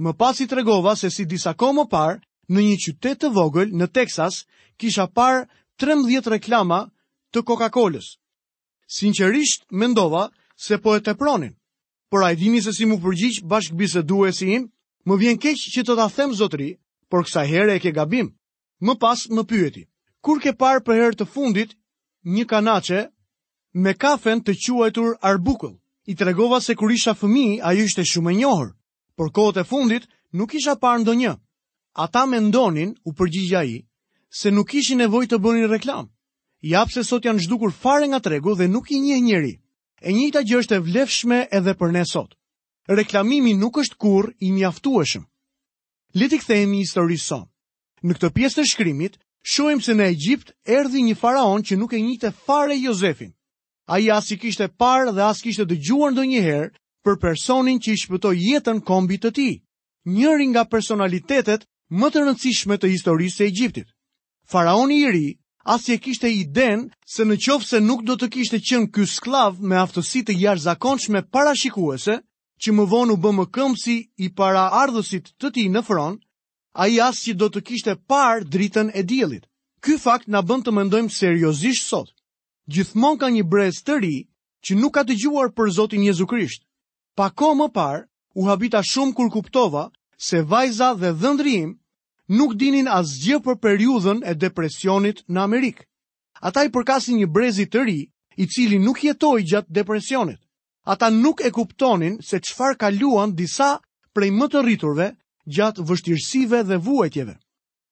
Më 0.01 0.13
pas 0.17 0.39
i 0.41 0.47
tregova 0.47 0.95
se 0.95 1.11
si 1.11 1.25
disa 1.29 1.53
kohë 1.53 1.75
më 1.79 1.85
parë 1.91 2.21
në 2.51 2.65
një 2.69 2.77
qytet 2.85 3.19
të 3.23 3.33
vogël 3.35 3.73
në 3.75 3.87
Texas 3.95 4.41
kisha 4.81 5.05
parë 5.13 5.45
13 5.81 6.29
reklama 6.35 6.87
të 7.33 7.43
Coca-Colës. 7.45 8.15
Sinqerisht 8.93 9.65
mendova 9.71 10.29
se 10.57 10.77
po 10.77 10.95
e 10.97 11.01
tepronin, 11.01 11.53
por 12.09 12.23
ai 12.23 12.35
dini 12.37 12.61
se 12.61 12.73
si 12.75 12.85
më 12.85 12.97
përgjigj 13.01 13.43
bashkëbiseduesi 13.49 14.49
im, 14.55 14.67
më 15.05 15.17
vjen 15.21 15.39
keq 15.41 15.57
që 15.75 15.83
të 15.83 15.95
ta 15.97 16.07
them 16.13 16.33
zotëri, 16.35 16.73
por 17.09 17.25
kësaj 17.25 17.47
herë 17.49 17.75
e 17.75 17.79
ke 17.81 17.91
gabim. 17.95 18.29
Më 18.83 18.95
pas 19.01 19.27
më 19.31 19.43
pyeti, 19.47 19.85
kur 20.21 20.39
ke 20.41 20.53
parë 20.53 20.83
për 20.85 20.99
herë 20.99 21.17
të 21.21 21.25
fundit 21.33 21.75
një 22.23 22.45
kanaçe 22.47 23.07
me 23.73 23.93
kafen 23.97 24.41
të 24.43 24.53
quajtur 24.65 25.15
Arbukull. 25.21 25.73
I 26.05 26.15
tregova 26.15 26.59
se 26.61 26.75
kur 26.75 26.91
isha 26.91 27.13
fëmi, 27.15 27.57
a 27.63 27.71
ju 27.73 27.83
ishte 27.89 28.03
shumë 28.05 28.31
e 28.31 28.35
njohër, 28.37 28.69
por 29.17 29.31
kohët 29.31 29.57
e 29.61 29.63
fundit 29.63 30.07
nuk 30.33 30.53
isha 30.53 30.75
parë 30.75 30.99
ndo 31.01 31.13
një. 31.15 31.33
Ata 31.95 32.25
me 32.25 32.39
ndonin, 32.41 32.91
u 33.07 33.11
përgjigja 33.17 33.63
i, 33.65 33.81
se 34.29 34.51
nuk 34.51 34.73
ishi 34.73 34.95
nevoj 34.99 35.25
të 35.31 35.37
bëni 35.41 35.65
reklam. 35.71 36.09
Japë 36.61 36.93
se 36.93 37.03
sot 37.07 37.23
janë 37.25 37.43
zhdukur 37.45 37.71
fare 37.73 38.07
nga 38.07 38.19
tregu 38.19 38.53
dhe 38.55 38.67
nuk 38.67 38.91
i 38.91 38.99
një 38.99 39.17
njëri. 39.25 39.53
E 40.05 40.09
njëta 40.11 40.41
gjë 40.43 40.57
është 40.61 40.75
e 40.77 40.83
vlefshme 40.85 41.37
edhe 41.51 41.73
për 41.73 41.91
ne 41.91 42.03
sot. 42.05 42.35
Reklamimi 42.87 43.53
nuk 43.57 43.77
është 43.79 43.95
kur 43.97 44.29
i 44.43 44.51
mjaftueshëm. 44.51 45.23
Leti 46.19 46.37
kthehemi 46.41 46.81
historisë 46.83 47.25
sonë. 47.31 47.49
Në 48.05 48.13
këtë 48.17 48.31
pjesë 48.35 48.57
të 48.59 48.67
shkrimit, 48.73 49.15
shohim 49.41 49.79
se 49.81 49.95
në 49.95 50.09
Egjipt 50.13 50.51
erdhi 50.67 51.05
një 51.07 51.15
faraon 51.21 51.63
që 51.63 51.79
nuk 51.79 51.93
e 51.93 52.01
njihte 52.03 52.33
fare 52.45 52.75
Jozefin. 52.77 53.31
A 53.85 53.99
i 53.99 54.09
as 54.11 54.31
i 54.31 54.37
kishte 54.39 54.69
parë 54.79 55.11
dhe 55.15 55.23
as 55.27 55.41
kishte 55.43 55.65
dëgjuar 55.67 56.13
gjuar 56.13 56.13
ndë 56.15 56.23
njëherë 56.27 56.73
për 57.03 57.15
personin 57.23 57.79
që 57.83 57.91
i 57.91 57.97
shpëtoj 57.99 58.31
jetën 58.39 58.79
kombit 58.89 59.23
të 59.25 59.31
ti, 59.35 59.47
njëri 60.13 60.45
nga 60.53 60.63
personalitetet 60.71 61.65
më 61.99 62.07
të 62.13 62.19
rëndësishme 62.23 62.77
të 62.79 62.91
historisë 62.95 63.43
e 63.43 63.47
Egjiptit. 63.51 63.87
Faraoni 64.53 65.01
i 65.01 65.09
ri, 65.11 65.25
as 65.75 65.87
i 65.89 65.95
e 65.95 65.99
kishte 66.05 66.31
i 66.37 66.45
den 66.59 66.85
se 67.15 67.27
në 67.27 67.35
qofë 67.43 67.67
se 67.73 67.79
nuk 67.83 68.03
do 68.07 68.15
të 68.23 68.29
kishte 68.37 68.61
qënë 68.69 68.87
ky 68.95 69.07
sklav 69.15 69.59
me 69.59 69.75
aftësi 69.83 70.23
të 70.31 70.37
jarë 70.43 70.63
zakonçme 70.69 71.21
para 71.35 71.53
shikuese, 71.63 72.17
që 72.63 72.69
më 72.77 72.87
vonu 72.93 73.19
bë 73.19 73.31
më 73.41 73.47
këmësi 73.55 73.97
i 74.15 74.31
para 74.37 74.63
ardhësit 74.79 75.27
të 75.35 75.53
ti 75.57 75.67
në 75.75 75.83
fronë, 75.89 76.21
a 76.79 76.87
i 76.87 77.01
asë 77.09 77.23
që 77.25 77.35
do 77.41 77.51
të 77.51 77.65
kishte 77.69 77.97
parë 78.11 78.47
dritën 78.55 78.95
e 78.95 79.03
djelit. 79.03 79.43
Ky 79.83 79.99
fakt 80.07 80.31
në 80.31 80.39
bënd 80.47 80.65
të 80.65 80.71
mendojmë 80.79 81.11
seriozisht 81.19 81.89
sotë 81.91 82.13
gjithmon 82.69 83.17
ka 83.19 83.27
një 83.31 83.43
brez 83.47 83.81
të 83.83 83.97
ri 83.99 84.15
që 84.63 84.77
nuk 84.79 84.93
ka 84.95 85.03
të 85.03 85.15
gjuar 85.19 85.51
për 85.53 85.71
Zotin 85.75 86.03
Jezu 86.03 86.25
Krisht. 86.27 86.63
Pa 87.15 87.29
ko 87.29 87.53
më 87.55 87.67
par, 87.73 88.05
u 88.35 88.47
habita 88.47 88.81
shumë 88.81 89.13
kur 89.13 89.29
kuptova 89.31 89.89
se 90.17 90.41
vajza 90.41 90.93
dhe 90.95 91.11
dhëndrim 91.13 91.73
nuk 92.29 92.55
dinin 92.55 92.87
asgjë 92.87 93.39
për 93.43 93.59
periudhën 93.59 94.23
e 94.25 94.33
depresionit 94.35 95.23
në 95.27 95.43
Amerikë. 95.43 95.83
Ata 96.41 96.63
i 96.65 96.71
përkasi 96.71 97.13
një 97.13 97.27
brezi 97.31 97.67
të 97.69 97.83
ri 97.85 97.99
i 98.41 98.47
cili 98.49 98.79
nuk 98.79 99.03
jetoj 99.03 99.43
gjatë 99.43 99.69
depresionit. 99.73 100.39
Ata 100.85 101.09
nuk 101.11 101.43
e 101.45 101.51
kuptonin 101.51 102.17
se 102.23 102.39
qfar 102.39 102.77
ka 102.79 102.89
luan 102.89 103.35
disa 103.35 103.77
prej 104.13 104.31
më 104.31 104.47
të 104.51 104.63
rriturve 104.63 105.07
gjatë 105.47 105.83
vështirësive 105.87 106.63
dhe 106.67 106.77
vuajtjeve. 106.79 107.35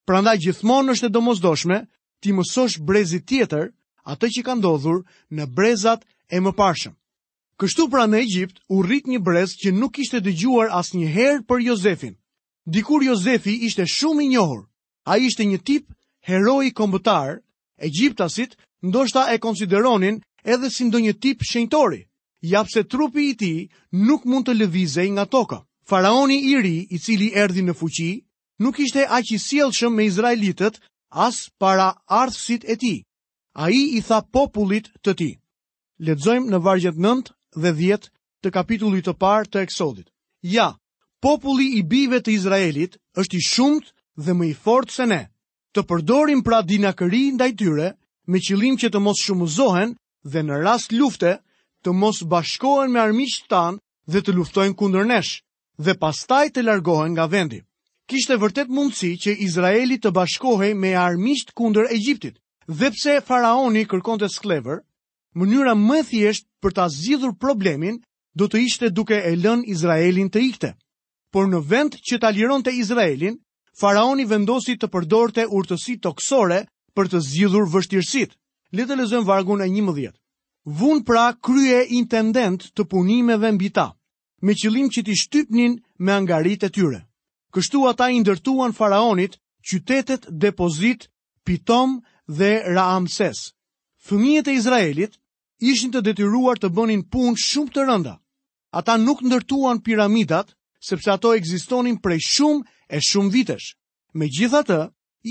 Prandaj 0.08 0.38
gjithmonë 0.44 0.92
është 0.96 1.06
e 1.08 1.14
domosdoshme 1.14 1.78
ti 2.22 2.34
mësosh 2.36 2.80
brezi 2.84 3.22
tjetër 3.24 3.70
atë 4.12 4.30
që 4.38 4.44
ka 4.48 4.56
ndodhur 4.60 5.02
në 5.36 5.46
brezat 5.56 6.04
e 6.36 6.40
më 6.44 6.52
parshëm. 6.60 6.96
Kështu 7.62 7.86
pra 7.94 8.08
në 8.10 8.20
Egjipt 8.26 8.58
u 8.74 8.82
rrit 8.84 9.08
një 9.12 9.20
brez 9.24 9.52
që 9.62 9.72
nuk 9.78 10.00
ishte 10.04 10.22
dëgjuar 10.26 10.72
as 10.80 10.94
një 10.98 11.08
herë 11.16 11.46
për 11.50 11.62
Jozefin. 11.70 12.16
Dikur 12.66 13.04
Jozefi 13.06 13.56
ishte 13.68 13.86
shumë 13.90 14.26
i 14.26 14.32
njohur, 14.36 14.64
a 15.10 15.18
ishte 15.18 15.46
një 15.46 15.60
tip 15.68 15.86
heroi 16.28 16.72
kombëtar, 16.80 17.40
Egjiptasit 17.82 18.56
ndoshta 18.86 19.24
e 19.34 19.38
konsideronin 19.42 20.20
edhe 20.46 20.70
si 20.70 20.86
një 20.86 21.14
tip 21.24 21.42
shenjtori, 21.50 22.04
japse 22.42 22.84
trupi 22.84 23.30
i 23.32 23.36
tij 23.38 23.60
nuk 23.92 24.26
mund 24.30 24.46
të 24.48 24.54
lëvizej 24.60 25.10
nga 25.16 25.26
toka. 25.26 25.58
Faraoni 25.90 26.38
i 26.54 26.56
ri, 26.62 26.76
i 26.96 26.98
cili 27.02 27.32
erdhi 27.36 27.62
në 27.66 27.74
fuqi, 27.80 28.12
nuk 28.62 28.80
ishte 28.80 29.06
aq 29.10 29.34
i 29.34 29.38
sjellshëm 29.42 29.94
me 29.96 30.06
izraelitët 30.06 30.78
as 31.10 31.50
para 31.60 31.90
ardhsit 32.08 32.64
e 32.70 32.76
tij 32.78 33.02
a 33.54 33.70
i 33.70 33.98
i 33.98 34.02
tha 34.08 34.22
popullit 34.32 34.88
të 35.04 35.14
ti. 35.20 35.32
Ledzojmë 36.02 36.50
në 36.52 36.60
vargjet 36.66 36.98
nënt 36.98 37.32
dhe 37.60 37.74
djetë 37.76 38.10
të 38.44 38.52
kapitullit 38.56 39.06
të 39.06 39.14
parë 39.22 39.50
të 39.52 39.62
eksodit. 39.66 40.08
Ja, 40.42 40.70
populli 41.22 41.68
i 41.78 41.84
bive 41.84 42.22
të 42.24 42.32
Izraelit 42.34 42.96
është 43.22 43.38
i 43.38 43.44
shumët 43.48 43.92
dhe 44.26 44.34
më 44.34 44.48
i 44.50 44.54
fort 44.64 44.90
se 44.92 45.06
ne. 45.06 45.28
Të 45.76 45.84
përdorim 45.88 46.42
pra 46.44 46.62
dinakëri 46.66 47.28
ndaj 47.36 47.52
tyre 47.60 47.92
me 48.28 48.40
qilim 48.40 48.78
që 48.80 48.90
të 48.92 49.00
mos 49.00 49.22
shumëzohen 49.24 49.94
dhe 50.24 50.42
në 50.48 50.62
rast 50.64 50.92
lufte 50.96 51.36
të 51.84 51.94
mos 51.94 52.24
bashkohen 52.32 52.92
me 52.92 53.00
armiqtë 53.02 53.48
tanë 53.52 53.80
dhe 54.12 54.22
të 54.24 54.36
luftojnë 54.38 54.76
kundër 54.80 55.06
nesh 55.12 55.38
dhe 55.78 55.96
pastaj 56.02 56.48
të 56.56 56.66
largohen 56.66 57.14
nga 57.16 57.28
vendi. 57.32 57.62
Kishte 58.10 58.36
vërtet 58.42 58.68
mundësi 58.74 59.14
që 59.24 59.38
Izraeli 59.48 59.98
të 60.02 60.12
bashkohej 60.12 60.74
me 60.76 60.96
armiqtë 61.02 61.56
kundër 61.56 61.92
Egjiptit, 61.96 62.41
Dhe 62.70 62.92
pse 62.94 63.22
faraoni 63.26 63.86
kërkon 63.90 64.20
të 64.22 64.28
sklever, 64.30 64.82
mënyra 65.34 65.74
më 65.76 66.02
thjesht 66.10 66.46
për 66.62 66.74
ta 66.78 66.86
zgjidhur 66.94 67.34
problemin 67.42 67.98
do 68.38 68.48
të 68.48 68.58
ishte 68.68 68.92
duke 68.94 69.18
e 69.18 69.34
lën 69.36 69.64
Izraelin 69.66 70.30
të 70.30 70.40
ikte. 70.50 70.70
Por 71.32 71.48
në 71.48 71.62
vend 71.72 71.96
që 72.06 72.20
ta 72.22 72.30
liron 72.30 72.62
të 72.64 72.76
Izraelin, 72.82 73.38
faraoni 73.80 74.26
vendosi 74.30 74.76
të 74.78 74.88
përdorte 74.94 75.48
urtësi 75.50 75.98
toksore 76.04 76.62
për 76.96 77.06
të 77.08 77.20
zgjidhur 77.28 77.66
vështirësit. 77.74 78.36
Letë 78.76 78.96
të 79.02 79.22
vargun 79.26 79.62
e 79.62 79.68
një 79.68 79.82
mëdhjet. 79.84 80.16
Vun 80.64 81.02
pra 81.04 81.34
krye 81.42 81.86
intendent 81.90 82.62
të 82.76 82.84
punimeve 82.86 83.52
mbi 83.52 83.70
ta, 83.74 83.88
me 84.42 84.54
qëlim 84.54 84.88
që 84.94 85.02
t'i 85.04 85.16
shtypnin 85.18 85.80
me 85.98 86.12
angarit 86.12 86.64
e 86.64 86.70
tyre. 86.70 87.02
Kështu 87.54 87.88
ata 87.90 88.10
indërtuan 88.12 88.22
ndërtuan 88.22 88.74
faraonit 88.78 89.34
qytetet 89.66 90.24
depozit, 90.32 91.10
pitom, 91.46 91.98
dhe 92.28 92.62
Ramses. 92.68 93.54
Fëmijët 94.08 94.48
e 94.50 94.54
Izraelit 94.58 95.14
ishin 95.62 95.92
të 95.94 96.02
detyruar 96.02 96.58
të 96.60 96.70
bënin 96.74 97.04
punë 97.14 97.38
shumë 97.38 97.74
të 97.76 97.86
rënda. 97.88 98.16
Ata 98.74 98.98
nuk 98.98 99.22
ndërtuan 99.22 99.82
piramidat 99.86 100.54
sepse 100.82 101.12
ato 101.12 101.34
ekzistonin 101.38 102.00
prej 102.02 102.20
shumë 102.24 102.66
e 102.90 103.00
shumë 103.10 103.32
vitesh. 103.34 103.76
Me 104.14 104.26
gjitha 104.32 104.64
të, 104.66 104.80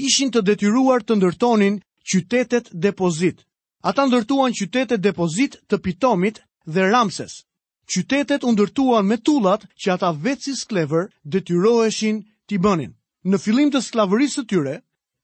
ishin 0.07 0.31
të 0.31 0.43
detyruar 0.47 1.03
të 1.03 1.17
ndërtonin 1.19 1.81
qytetet 2.09 2.71
depozit. 2.73 3.43
Ata 3.83 4.07
ndërtuan 4.07 4.53
qytetet 4.55 5.01
depozit 5.03 5.59
të 5.69 5.77
pitomit 5.83 6.37
dhe 6.69 6.83
ramses. 6.91 7.43
Qytetet 7.91 8.45
ndërtuan 8.47 9.07
me 9.09 9.17
tullat 9.19 9.65
që 9.81 9.89
ata 9.97 10.13
vetë 10.15 10.43
si 10.45 10.55
sklever 10.57 11.11
detyroheshin 11.25 12.23
të 12.47 12.53
i 12.59 12.59
bënin. 12.63 12.93
Në 13.27 13.37
filim 13.45 13.71
të 13.73 13.83
sklavërisë 13.83 14.41
të 14.43 14.49
tyre, 14.53 14.75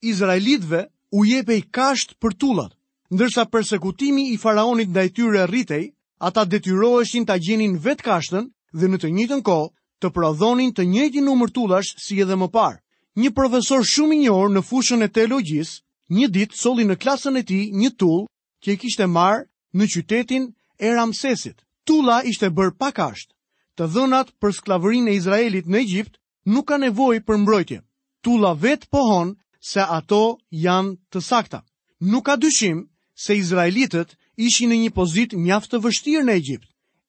Izraelitve 0.03 0.89
u 1.13 1.23
jepe 1.27 1.55
i 1.57 1.63
kasht 1.63 2.17
për 2.19 2.35
tullat. 2.39 2.73
Ndërsa 3.15 3.47
persekutimi 3.51 4.31
i 4.35 4.37
faraonit 4.37 4.91
ndaj 4.91 5.09
tyre 5.15 5.47
rritej, 5.47 5.91
ata 6.19 6.43
detyroheshin 6.45 7.27
ta 7.27 7.39
gjenin 7.39 7.79
vet 7.79 8.03
kashtën 8.03 8.51
dhe 8.75 8.87
në 8.91 8.99
të 9.03 9.09
njëjtën 9.15 9.43
kohë 9.47 9.71
të 10.03 10.11
prodhonin 10.11 10.73
të 10.75 10.83
njëjtin 10.91 11.25
numër 11.25 11.51
tullash 11.55 11.95
si 12.03 12.19
edhe 12.21 12.35
më 12.35 12.49
parë. 12.51 12.83
Një 13.23 13.31
profesor 13.39 13.85
shumë 13.87 14.15
i 14.15 14.19
njohur 14.27 14.51
në 14.53 14.63
fushën 14.69 15.03
e 15.03 15.09
teologjis, 15.09 15.79
një 16.11 16.27
ditë 16.35 16.59
solli 16.59 16.85
në 16.89 16.97
klasën 17.03 17.39
e 17.39 17.43
tij 17.47 17.71
një 17.73 17.91
tull 17.97 18.27
që 18.63 18.69
e 18.73 18.77
kishte 18.77 19.07
marë 19.07 19.47
në 19.79 19.85
qytetin 19.95 20.45
e 20.83 20.91
Ramsesit. 20.91 21.63
Tulla 21.87 22.19
ishte 22.27 22.51
bërë 22.51 22.75
pa 22.79 22.91
kasht. 22.93 23.31
Të 23.79 23.87
dhënat 23.95 24.35
për 24.43 24.53
sklavërin 24.59 25.07
e 25.09 25.15
Izraelit 25.15 25.67
në 25.71 25.79
Egjipt 25.85 26.19
nuk 26.47 26.67
ka 26.69 26.77
nevojë 26.83 27.23
për 27.23 27.37
mbrojtje. 27.45 27.79
Tulla 28.25 28.53
vet 28.59 28.89
pohon 28.91 29.37
se 29.67 29.83
ato 29.83 30.39
janë 30.55 30.93
të 31.11 31.21
sakta. 31.27 31.63
Nuk 32.01 32.27
ka 32.29 32.37
dyshim 32.39 32.85
se 33.19 33.35
izraelitët 33.39 34.15
ishin 34.49 34.71
në 34.71 34.79
një 34.85 34.93
pozitë 34.95 35.39
mjaft 35.43 35.73
të 35.73 35.81
vështirë 35.83 36.25
në 36.29 36.35
Egjipt. 36.41 36.69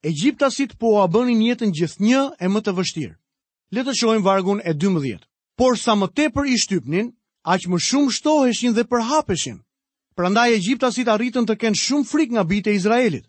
Egjiptasit 0.10 0.74
po 0.80 0.96
ua 0.96 1.06
bënin 1.12 1.42
jetën 1.52 1.74
gjithnjë 1.76 2.24
e 2.42 2.48
më 2.54 2.62
të 2.66 2.74
vështirë. 2.80 3.16
Le 3.76 3.84
të 3.86 3.94
shohim 4.00 4.24
vargun 4.26 4.62
e 4.64 4.74
12. 4.74 5.22
Por 5.58 5.78
sa 5.78 5.94
më 5.98 6.08
tepër 6.18 6.46
i 6.50 6.58
shtypnin, 6.58 7.12
aq 7.44 7.68
më 7.70 7.78
shumë 7.88 8.14
shtoheshin 8.18 8.74
dhe 8.78 8.86
përhapeshin. 8.90 9.60
Prandaj 10.18 10.54
egjiptasit 10.58 11.10
arritën 11.14 11.46
të 11.46 11.58
kenë 11.62 11.82
shumë 11.84 12.10
frikë 12.12 12.36
nga 12.38 12.44
bita 12.50 12.72
e 12.74 12.78
Izraelit. 12.80 13.26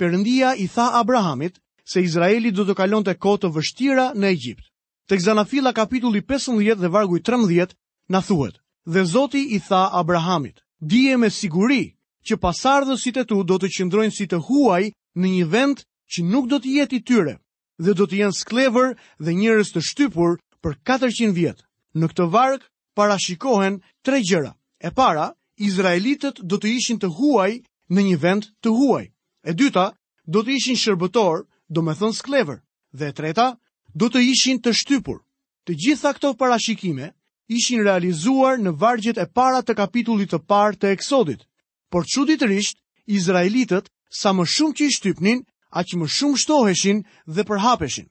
Perëndia 0.00 0.54
i 0.56 0.68
tha 0.72 0.86
Abrahamit 1.00 1.60
se 1.84 2.00
Izraeli 2.04 2.50
do 2.52 2.64
të 2.64 2.76
kalonte 2.80 3.12
kohë 3.20 3.42
të 3.42 3.52
vështira 3.58 4.06
në 4.16 4.32
Egjipt. 4.36 4.64
Tek 5.10 5.20
Zanafilla 5.20 5.72
kapitulli 5.76 6.22
15 6.30 6.76
dhe 6.80 6.88
vargu 6.88 7.18
i 7.18 7.22
13 7.28 7.74
na 8.08 8.22
thuhet: 8.24 8.59
dhe 8.86 9.04
Zoti 9.04 9.38
i 9.50 9.60
tha 9.68 9.90
Abrahamit, 9.92 10.60
dije 10.80 11.16
me 11.16 11.30
siguri 11.30 11.94
që 12.26 12.36
pasardhësit 12.40 13.16
e 13.20 13.24
tu 13.24 13.42
do 13.44 13.58
të 13.58 13.68
qëndrojnë 13.76 14.12
si 14.16 14.26
të 14.28 14.40
huaj 14.48 14.82
në 15.16 15.28
një 15.36 15.44
vend 15.52 15.82
që 16.12 16.20
nuk 16.24 16.46
do 16.50 16.58
të 16.60 16.68
jetë 16.78 16.96
i 16.96 17.02
tyre 17.04 17.34
dhe 17.80 17.92
do 17.96 18.04
të 18.06 18.16
jenë 18.24 18.36
sklever 18.36 18.94
dhe 19.24 19.32
njërës 19.34 19.72
të 19.74 19.80
shtypur 19.88 20.36
për 20.62 20.76
400 20.92 21.32
vjetë. 21.32 21.64
Në 21.98 22.06
këtë 22.12 22.26
varkë 22.32 22.66
parashikohen 22.96 23.80
tre 24.04 24.20
gjera. 24.20 24.52
E 24.80 24.90
para, 24.92 25.32
Izraelitet 25.56 26.40
do 26.44 26.58
të 26.60 26.68
ishin 26.76 26.98
të 27.00 27.08
huaj 27.16 27.52
në 27.92 28.00
një 28.10 28.16
vend 28.22 28.44
të 28.62 28.68
huaj. 28.76 29.04
E 29.44 29.52
dyta, 29.56 29.86
do 30.26 30.42
të 30.44 30.50
ishin 30.60 30.76
shërbëtor, 30.76 31.44
do 31.72 31.80
me 31.82 31.92
thënë 31.98 32.18
sklever. 32.20 32.60
Dhe 32.92 33.12
treta, 33.16 33.56
do 33.94 34.08
të 34.12 34.20
ishin 34.32 34.60
të 34.60 34.72
shtypur. 34.76 35.24
Të 35.64 35.72
gjitha 35.82 36.12
këto 36.16 36.34
parashikime, 36.40 37.12
ishin 37.50 37.82
realizuar 37.82 38.60
në 38.62 38.72
vargjet 38.78 39.18
e 39.18 39.26
para 39.26 39.58
të 39.66 39.74
kapitullit 39.80 40.30
të 40.30 40.38
parë 40.48 40.76
të 40.78 40.92
Eksodit. 40.96 41.42
Por 41.90 42.06
çuditërisht, 42.06 42.76
izraelitët 43.10 43.88
sa 44.20 44.30
më 44.32 44.46
shumë 44.54 44.76
që 44.78 44.84
i 44.86 44.94
shtypnin, 44.96 45.40
aq 45.80 45.88
më 45.98 46.06
shumë 46.16 46.38
shtoheshin 46.42 47.00
dhe 47.26 47.42
përhapeshin. 47.50 48.06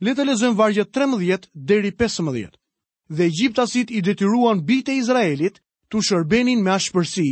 Le 0.00 0.14
të 0.16 0.24
lexojmë 0.24 0.56
vargjet 0.56 0.88
13 0.96 1.50
deri 1.68 1.90
15. 2.00 2.56
Dhe 3.16 3.28
egjiptasit 3.28 3.92
i 3.92 4.00
detyruan 4.08 4.64
bitë 4.68 4.92
e 4.94 4.98
Izraelit 5.02 5.60
të 5.92 6.00
shërbenin 6.08 6.64
me 6.64 6.72
ashpërsi 6.78 7.28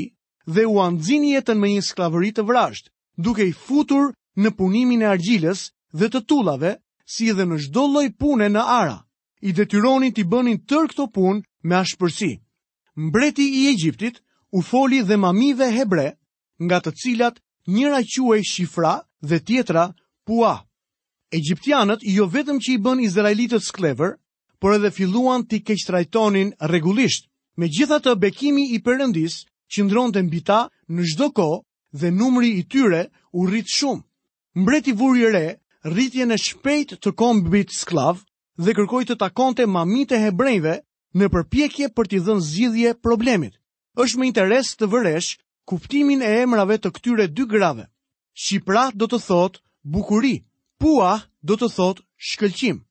dhe 0.54 0.66
u 0.68 0.76
anëzin 0.84 1.24
jetën 1.32 1.58
me 1.60 1.72
një 1.72 1.86
sklavërit 1.88 2.36
të 2.38 2.46
vrasht, 2.48 2.90
duke 3.16 3.48
i 3.48 3.52
futur 3.64 4.12
në 4.36 4.52
punimin 4.58 5.02
e 5.08 5.10
argjiles 5.14 5.70
dhe 5.96 6.12
të 6.12 6.20
tullave, 6.28 6.76
si 7.14 7.30
edhe 7.32 7.48
në 7.48 7.62
shdolloj 7.64 8.06
pune 8.20 8.52
në 8.52 8.62
ara 8.80 8.98
i 9.46 9.52
detyronin 9.54 10.12
t'i 10.14 10.24
bënin 10.26 10.58
tër 10.68 10.88
këto 10.92 11.06
punë 11.14 11.42
me 11.70 11.76
ashpërsi. 11.78 12.32
Mbreti 13.06 13.44
i 13.60 13.64
Egjiptit 13.72 14.18
u 14.58 14.62
foli 14.70 14.98
dhe 15.06 15.16
mamive 15.22 15.68
hebre, 15.76 16.06
nga 16.66 16.78
të 16.82 16.92
cilat 17.00 17.38
njëra 17.74 18.00
quaj 18.12 18.42
Shifra 18.52 18.94
dhe 19.28 19.38
tjetra 19.46 19.84
Pua. 20.26 20.54
Egjiptianët 21.38 22.02
jo 22.16 22.26
vetëm 22.34 22.58
që 22.62 22.70
i 22.74 22.78
bën 22.82 23.02
Izraelitët 23.08 23.62
sklever, 23.62 24.16
por 24.58 24.74
edhe 24.78 24.90
filluan 24.90 25.44
t'i 25.46 25.60
keqtrajtonin 25.66 26.50
regullisht. 26.72 27.28
Me 27.58 27.68
gjitha 27.70 28.00
të 28.02 28.16
bekimi 28.22 28.64
i 28.74 28.80
përëndis, 28.84 29.44
që 29.70 29.86
ndronë 29.86 30.14
të 30.14 30.22
mbita 30.26 30.60
në 30.90 31.04
shdo 31.12 31.30
ko 31.36 31.48
dhe 32.00 32.10
numri 32.10 32.50
i 32.58 32.64
tyre 32.66 33.06
u 33.38 33.46
rritë 33.46 33.76
shumë. 33.78 34.02
Mbreti 34.62 34.92
vurjëre, 34.98 35.44
rritjen 35.94 36.32
e 36.34 36.38
shpejt 36.46 36.96
të 37.02 37.12
kombit 37.14 37.70
sklav, 37.74 38.25
dhe 38.56 38.72
kërkoj 38.74 39.04
të 39.08 39.16
takonte 39.20 39.66
mamit 39.68 40.12
e 40.16 40.20
hebrejve 40.22 40.78
në 41.16 41.26
përpjekje 41.32 41.88
për 41.96 42.08
t'i 42.08 42.18
dhënë 42.24 42.44
zgjidhje 42.48 42.94
problemit. 43.04 43.54
Êshtë 44.00 44.18
me 44.20 44.26
interes 44.30 44.70
të 44.76 44.88
vëresh 44.92 45.36
kuptimin 45.68 46.22
e 46.24 46.30
emrave 46.44 46.78
të 46.80 46.90
këtyre 46.96 47.26
dy 47.32 47.46
grave. 47.48 47.86
Shqipra 48.34 48.90
do 48.94 49.06
të 49.08 49.18
thot 49.26 49.60
bukuri, 49.82 50.44
pua 50.80 51.22
do 51.42 51.56
të 51.56 51.68
thot 51.74 52.02
shkëlqim. 52.16 52.82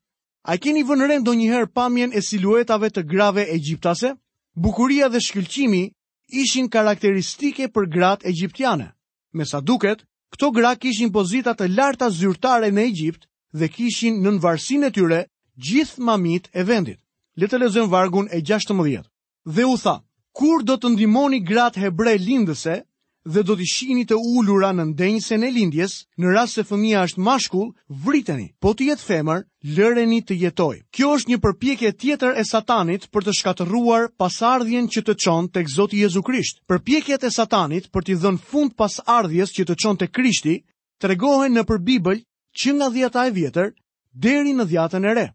A 0.45 0.57
keni 0.61 0.83
vënëren 0.85 1.23
do 1.25 1.33
njëherë 1.33 1.69
pamjen 1.73 2.13
e 2.17 2.21
siluetave 2.21 2.89
të 2.89 3.03
grave 3.09 3.45
e 3.49 3.57
gjiptase? 3.59 4.13
Bukuria 4.55 5.07
dhe 5.09 5.21
shkëlqimi 5.21 5.83
ishin 6.29 6.69
karakteristike 6.69 7.67
për 7.73 7.89
gratë 7.95 8.25
e 8.29 8.33
gjiptiane. 8.33 8.91
Me 9.33 9.45
sa 9.45 9.59
duket, 9.61 10.05
këto 10.33 10.51
gra 10.51 10.75
kishin 10.75 11.11
pozitat 11.13 11.57
të 11.57 11.69
larta 11.77 12.09
zyrtare 12.09 12.71
në 12.73 12.81
Egjipt 12.89 13.27
dhe 13.53 13.67
kishin 13.75 14.17
në 14.21 14.29
nënvarsin 14.29 14.83
e 14.87 14.91
tyre 14.91 15.19
gjithë 15.57 16.01
mamit 16.03 16.49
e 16.53 16.63
vendit. 16.67 16.99
Le 17.39 17.47
të 17.47 17.59
lexojmë 17.59 17.91
vargun 17.91 18.27
e 18.31 18.41
16. 18.41 19.05
Dhe 19.45 19.63
u 19.65 19.77
tha: 19.77 19.99
Kur 20.35 20.63
do 20.67 20.75
të 20.75 20.93
ndihmoni 20.95 21.41
gratë 21.47 21.79
hebre 21.85 22.15
lindëse 22.19 22.81
dhe 23.25 23.41
do 23.41 23.55
të 23.57 23.65
shihni 23.65 24.03
të 24.05 24.17
ulura 24.19 24.69
në 24.75 24.85
ndenjsen 24.91 25.43
e 25.43 25.49
lindjes, 25.55 25.93
në 26.21 26.33
rast 26.35 26.59
se 26.59 26.63
fëmia 26.67 27.05
është 27.07 27.23
mashkull, 27.25 27.71
vriteni. 27.89 28.51
Po 28.61 28.73
të 28.77 28.91
jetë 28.91 29.01
femër, 29.07 29.39
lëreni 29.77 30.19
të 30.27 30.35
jetojë. 30.43 30.81
Kjo 30.93 31.07
është 31.17 31.31
një 31.31 31.39
përpjekje 31.45 31.91
tjetër 32.03 32.35
e 32.37 32.43
Satanit 32.45 33.07
për 33.09 33.25
të 33.25 33.33
shkatërruar 33.39 34.11
pasardhjen 34.19 34.91
që 34.93 35.05
të 35.07 35.15
çon 35.25 35.47
tek 35.49 35.71
Zoti 35.73 36.03
Jezu 36.03 36.21
Krisht. 36.21 36.59
Përpjekjet 36.69 37.23
e 37.25 37.31
Satanit 37.31 37.87
për 37.89 38.05
të 38.05 38.19
dhënë 38.21 38.43
fund 38.51 38.75
pasardhjes 38.77 39.55
që 39.55 39.65
të 39.65 39.77
çon 39.83 39.97
tek 39.97 40.11
Krishti 40.13 40.61
regohen 41.05 41.53
në 41.55 41.63
përbibël 41.69 42.21
që 42.59 42.71
nga 42.77 42.89
dhjeta 42.93 43.25
e 43.27 43.31
vjetër 43.33 43.73
deri 44.13 44.53
në 44.53 44.65
dhjatën 44.69 45.05
e 45.09 45.13
re 45.15 45.25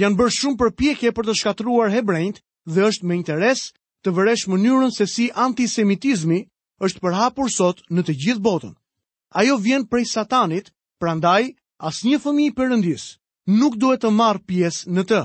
janë 0.00 0.16
bërë 0.18 0.32
shumë 0.36 0.56
përpjekje 0.60 1.10
për 1.16 1.26
të 1.28 1.34
shkatruar 1.40 1.92
hebrejt 1.94 2.40
dhe 2.74 2.86
është 2.88 3.06
me 3.10 3.18
interes 3.18 3.60
të 4.04 4.12
vëresh 4.16 4.42
mënyrën 4.52 4.90
se 4.94 5.06
si 5.10 5.28
antisemitizmi 5.44 6.38
është 6.86 7.00
përhapur 7.04 7.50
sot 7.56 7.84
në 7.94 8.02
të 8.08 8.16
gjithë 8.24 8.42
botën. 8.46 8.72
Ajo 9.42 9.56
vjen 9.66 9.84
prej 9.92 10.04
Satanit, 10.14 10.72
prandaj 11.00 11.44
asnjë 11.90 12.18
fëmijë 12.24 12.50
i 12.50 12.56
Perëndis 12.58 13.04
nuk 13.60 13.78
duhet 13.82 14.02
të 14.02 14.10
marr 14.18 14.42
pjesë 14.48 14.90
në 14.96 15.04
të. 15.12 15.20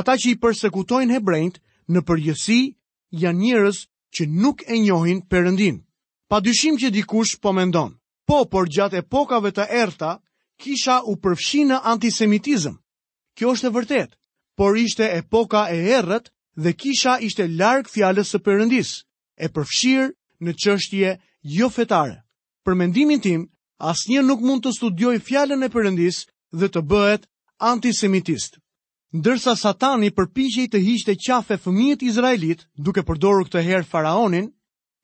Ata 0.00 0.16
që 0.20 0.34
i 0.34 0.38
përsekutojnë 0.42 1.16
hebrejt 1.16 1.58
në 1.92 2.04
përgjithësi 2.08 2.60
janë 3.24 3.40
njerëz 3.40 3.80
që 4.14 4.28
nuk 4.42 4.62
e 4.68 4.78
njohin 4.84 5.22
Perëndin. 5.32 5.80
Pa 6.28 6.40
dyshim 6.44 6.76
që 6.80 6.90
dikush 6.96 7.38
po 7.40 7.52
mendon. 7.56 7.94
Po, 8.28 8.44
por 8.52 8.68
gjatë 8.72 9.00
epokave 9.04 9.52
të 9.56 9.64
erta, 9.84 10.18
kisha 10.60 11.00
u 11.10 11.16
përfshi 11.24 11.64
në 11.68 11.80
antisemitizm. 11.92 12.76
Kjo 13.36 13.52
është 13.54 13.66
e 13.66 13.72
vërtet, 13.74 14.10
por 14.60 14.76
ishte 14.78 15.06
epoka 15.18 15.64
e 15.74 15.78
errët 15.98 16.28
dhe 16.62 16.72
kisha 16.82 17.16
ishte 17.26 17.46
larg 17.60 17.88
fjalës 17.90 18.30
së 18.30 18.38
Perëndis, 18.46 18.90
e 19.34 19.46
përfshirë 19.54 20.06
në 20.44 20.52
çështje 20.64 21.10
jo 21.58 21.68
fetare. 21.76 22.16
Për 22.64 22.76
mendimin 22.78 23.20
tim, 23.20 23.48
asnjë 23.90 24.22
nuk 24.28 24.40
mund 24.46 24.62
të 24.64 24.72
studioj 24.76 25.16
fjalën 25.26 25.66
e 25.66 25.70
Perëndis 25.74 26.20
dhe 26.58 26.68
të 26.70 26.80
bëhet 26.90 27.26
antisemitist. 27.72 28.58
Ndërsa 29.18 29.54
Satani 29.58 30.10
përpiqej 30.14 30.66
të 30.72 30.78
hiqte 30.86 31.16
qafe 31.26 31.58
fëmijët 31.64 32.06
izraelit, 32.06 32.62
duke 32.86 33.02
përdorur 33.06 33.46
këtë 33.50 33.64
herë 33.66 33.90
faraonin, 33.90 34.48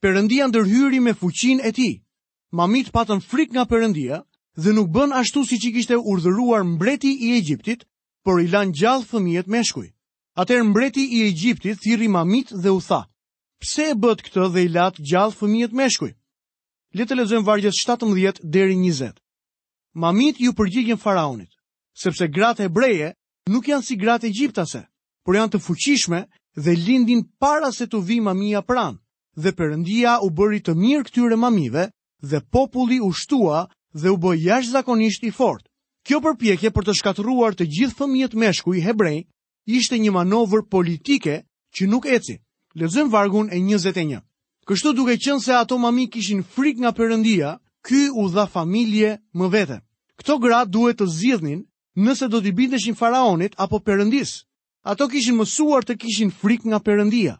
Perëndia 0.02 0.46
ndërhyri 0.50 1.02
me 1.02 1.14
fuqinë 1.20 1.66
e 1.68 1.72
tij. 1.76 1.94
Mamit 2.58 2.90
patën 2.94 3.20
frik 3.30 3.50
nga 3.54 3.66
Perëndia 3.70 4.22
dhe 4.62 4.70
nuk 4.74 4.88
bën 4.94 5.12
ashtu 5.20 5.42
siç 5.50 5.62
i 5.68 5.72
kishte 5.76 5.96
urdhëruar 6.10 6.64
mbreti 6.74 7.12
i 7.26 7.34
Egjiptit, 7.38 7.84
por 8.22 8.40
i 8.42 8.48
lanë 8.52 8.74
gjallë 8.80 9.06
fëmijët 9.10 9.48
me 9.52 9.62
shkuj. 9.64 9.86
Atër 10.42 10.64
mbreti 10.64 11.04
i 11.18 11.26
Egjiptit 11.28 11.78
thiri 11.82 12.08
mamit 12.08 12.48
dhe 12.62 12.70
u 12.72 12.80
tha, 12.88 13.02
pse 13.60 13.82
e 13.92 13.98
bët 14.02 14.18
këtë 14.26 14.44
dhe 14.54 14.60
i 14.66 14.72
latë 14.76 15.02
gjallë 15.10 15.36
fëmijët 15.38 15.74
me 15.78 15.86
shkuj? 15.94 16.12
Letë 16.96 17.14
lezojmë 17.18 17.46
vargjës 17.48 17.80
17 17.86 18.42
deri 18.54 18.76
20. 18.76 19.14
Mamit 20.04 20.36
ju 20.40 20.52
përgjigjen 20.58 21.00
faraunit, 21.02 21.50
sepse 22.02 22.26
gratë 22.36 22.66
hebreje 22.68 23.08
nuk 23.50 23.68
janë 23.72 23.86
si 23.86 23.96
gratë 23.98 24.28
egjiptase, 24.30 24.82
por 25.24 25.36
janë 25.38 25.52
të 25.54 25.62
fuqishme 25.66 26.20
dhe 26.64 26.72
lindin 26.86 27.24
para 27.40 27.72
se 27.72 27.86
të 27.86 27.98
vi 28.08 28.20
mamia 28.26 28.62
pranë 28.70 28.98
dhe 29.42 29.50
përëndia 29.58 30.18
u 30.26 30.30
bëri 30.34 30.60
të 30.62 30.74
mirë 30.82 31.06
këtyre 31.08 31.36
mamive 31.38 31.88
dhe 32.30 32.40
populli 32.52 33.00
u 33.04 33.10
shtua 33.12 33.64
dhe 34.00 34.10
u 34.10 34.16
bë 34.22 34.36
zakonisht 34.72 35.22
i 35.24 35.30
fort. 35.30 35.69
Kjo 36.08 36.18
përpjekje 36.24 36.70
për 36.76 36.86
të 36.88 36.94
shkatruar 37.00 37.56
të 37.56 37.66
gjithë 37.76 37.96
fëmijët 37.98 38.34
meshkuj 38.42 38.80
hebrej 38.84 39.18
ishte 39.78 39.98
një 40.00 40.12
manovër 40.16 40.62
politike 40.74 41.34
që 41.76 41.88
nuk 41.92 42.06
eci. 42.14 42.36
Lezëm 42.82 43.10
vargun 43.12 43.50
e 43.52 43.58
21. 43.60 44.20
Kështu 44.70 44.92
duke 45.00 45.16
qenë 45.24 45.42
se 45.46 45.52
ato 45.58 45.78
mami 45.82 46.06
kishin 46.14 46.40
frik 46.54 46.78
nga 46.80 46.92
Perëndia, 47.00 47.52
ky 47.86 48.00
u 48.14 48.24
dha 48.34 48.44
familje 48.46 49.10
më 49.38 49.50
vete. 49.52 49.78
Kto 50.20 50.38
gra 50.44 50.62
duhet 50.64 50.98
të 51.00 51.06
zgjidhnin 51.16 51.60
nëse 52.06 52.28
do 52.32 52.40
t'i 52.40 52.52
bindeshin 52.60 52.94
faraonit 53.00 53.54
apo 53.64 53.80
Perëndis. 53.84 54.32
Ato 54.92 55.08
kishin 55.12 55.36
mësuar 55.40 55.84
të 55.84 55.98
kishin 56.02 56.30
frik 56.40 56.64
nga 56.70 56.78
Perëndia. 56.86 57.34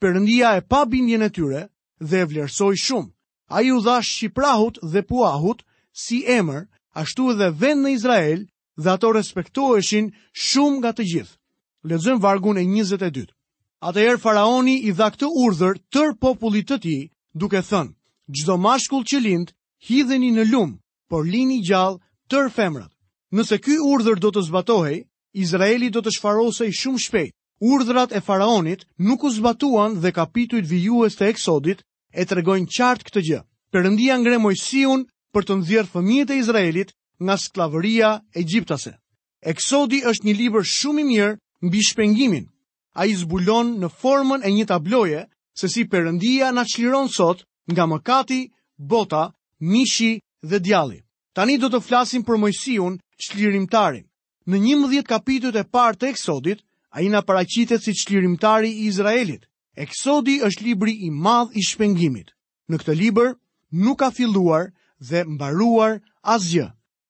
Perëndia 0.00 0.54
e 0.56 0.62
pa 0.70 0.84
bindjen 0.92 1.22
e 1.26 1.30
tyre 1.34 1.66
dhe 2.10 2.22
e 2.22 2.24
vlerësoi 2.30 2.76
shumë. 2.84 3.12
Ai 3.56 3.66
u 3.74 3.80
dha 3.86 3.98
shqiprahut 4.02 4.78
dhe 4.92 5.02
Puahut 5.08 5.62
si 6.04 6.22
emër 6.40 6.64
ashtu 6.96 7.24
edhe 7.32 7.48
vend 7.62 7.84
në 7.84 7.90
Izrael, 7.98 8.38
dhe 8.80 8.90
ato 8.92 9.10
respektoheshin 9.16 10.06
shumë 10.46 10.78
nga 10.80 10.92
të 10.96 11.06
gjithë. 11.10 11.34
Lezëm 11.90 12.20
vargun 12.24 12.58
e 12.58 12.64
22. 12.68 13.26
Ate 13.88 14.04
faraoni 14.22 14.74
i 14.88 14.92
dha 14.98 15.08
këtë 15.14 15.28
urdhër 15.44 15.76
tër 15.92 16.14
popullit 16.22 16.68
të 16.70 16.78
ti, 16.84 16.96
duke 17.42 17.60
thënë, 17.70 17.92
gjdo 18.36 18.56
mashkull 18.66 19.04
që 19.10 19.18
lindë, 19.26 19.52
hidheni 19.88 20.30
në 20.36 20.46
lumë, 20.52 20.78
por 21.12 21.26
lini 21.28 21.60
gjallë 21.68 22.00
tër 22.32 22.48
femrat. 22.56 22.92
Nëse 23.36 23.58
ky 23.64 23.76
urdhër 23.92 24.18
do 24.24 24.30
të 24.32 24.46
zbatohej, 24.48 24.98
Izraeli 25.44 25.90
do 25.92 26.00
të 26.02 26.14
shfarosej 26.16 26.70
shumë 26.80 27.02
shpejt. 27.06 27.32
Urdhrat 27.60 28.12
e 28.16 28.20
faraonit 28.24 28.82
nuk 29.08 29.22
u 29.24 29.30
zbatuan 29.36 30.00
dhe 30.02 30.10
kapituit 30.16 30.66
vijues 30.68 31.16
të 31.16 31.28
eksodit 31.32 31.78
e 32.20 32.24
të 32.24 32.36
regojnë 32.40 32.68
qartë 32.76 33.04
këtë 33.08 33.20
gjë. 33.28 33.40
Përëndia 33.72 34.18
ngre 34.20 34.38
Mojsiun 34.44 35.04
për 35.34 35.46
të 35.46 35.54
nxjerrë 35.60 35.92
fëmijët 35.92 36.32
e 36.32 36.36
Izraelit 36.42 36.92
nga 37.24 37.36
skllavëria 37.40 38.10
egjiptase. 38.40 38.92
Eksodi 39.52 40.00
është 40.10 40.26
një 40.26 40.34
libër 40.40 40.64
shumë 40.74 41.00
i 41.00 41.08
mirë 41.10 41.38
mbi 41.62 42.38
A 42.38 43.00
Ai 43.02 43.12
zbulon 43.14 43.78
në 43.80 43.88
formën 44.00 44.42
e 44.44 44.50
një 44.50 44.64
tabloje 44.66 45.26
se 45.54 45.68
si 45.68 45.84
Perëndia 45.84 46.52
na 46.52 46.64
çliron 46.64 47.08
sot 47.08 47.44
nga 47.68 47.84
mëkati, 47.86 48.50
bota, 48.76 49.32
mishi 49.60 50.20
dhe 50.42 50.58
djalli. 50.60 51.02
Tani 51.34 51.58
do 51.58 51.68
të 51.68 51.80
flasim 51.80 52.22
për 52.22 52.38
Mojsiun, 52.40 52.96
çlirimtarin. 53.20 54.06
Në 54.48 54.56
një 54.58 54.74
mëdhjet 54.76 55.06
kapitut 55.12 55.56
e 55.56 55.64
partë 55.68 55.98
të 55.98 56.08
eksodit, 56.08 56.60
a 56.90 57.00
i 57.02 57.08
nga 57.08 57.20
paracitet 57.22 57.82
si 57.84 57.92
qlirimtari 57.92 58.68
i 58.70 58.86
Izraelit. 58.88 59.44
Eksodi 59.76 60.40
është 60.40 60.64
libri 60.64 60.96
i 61.04 61.10
madh 61.10 61.52
i 61.52 61.62
shpengimit. 61.68 62.32
Në 62.70 62.76
këtë 62.80 62.94
liber, 62.96 63.34
nuk 63.76 63.98
ka 64.00 64.08
filluar 64.10 64.72
dhe 65.08 65.22
mbaruar 65.28 66.00
asgjë. 66.22 66.66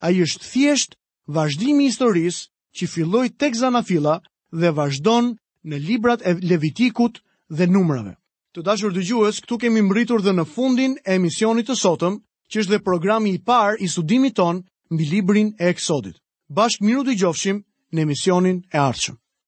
Ai 0.07 0.23
është 0.25 0.45
thjesht 0.53 0.97
vazhdimi 1.37 1.85
i 1.87 1.91
historisë 1.91 2.43
që 2.77 2.85
filloi 2.95 3.29
tek 3.41 3.55
Zanafila 3.63 4.17
dhe 4.61 4.71
vazhdon 4.79 5.31
në 5.69 5.81
librat 5.89 6.21
e 6.31 6.35
Levitikut 6.51 7.23
dhe 7.57 7.67
Numrave. 7.73 8.13
Të 8.55 8.63
dashur 8.69 8.93
dëgjues, 8.97 9.41
këtu 9.45 9.59
kemi 9.63 9.83
mbritur 9.87 10.21
dhe 10.25 10.33
në 10.37 10.45
fundin 10.55 10.97
e 11.09 11.17
emisionit 11.19 11.69
të 11.69 11.77
sotëm, 11.81 12.21
që 12.51 12.61
është 12.61 12.73
dhe 12.73 12.85
programi 12.89 13.35
i 13.37 13.43
parë 13.49 13.81
i 13.85 13.89
studimit 13.95 14.37
ton 14.37 14.63
mbi 14.93 15.05
librin 15.13 15.53
e 15.59 15.73
Eksodit. 15.75 16.17
Bashkë 16.59 16.85
miru 16.87 17.05
të 17.09 17.17
gjofshim 17.21 17.63
në 17.93 18.07
emisionin 18.07 18.63
e 18.73 18.79
arqëm. 18.89 19.19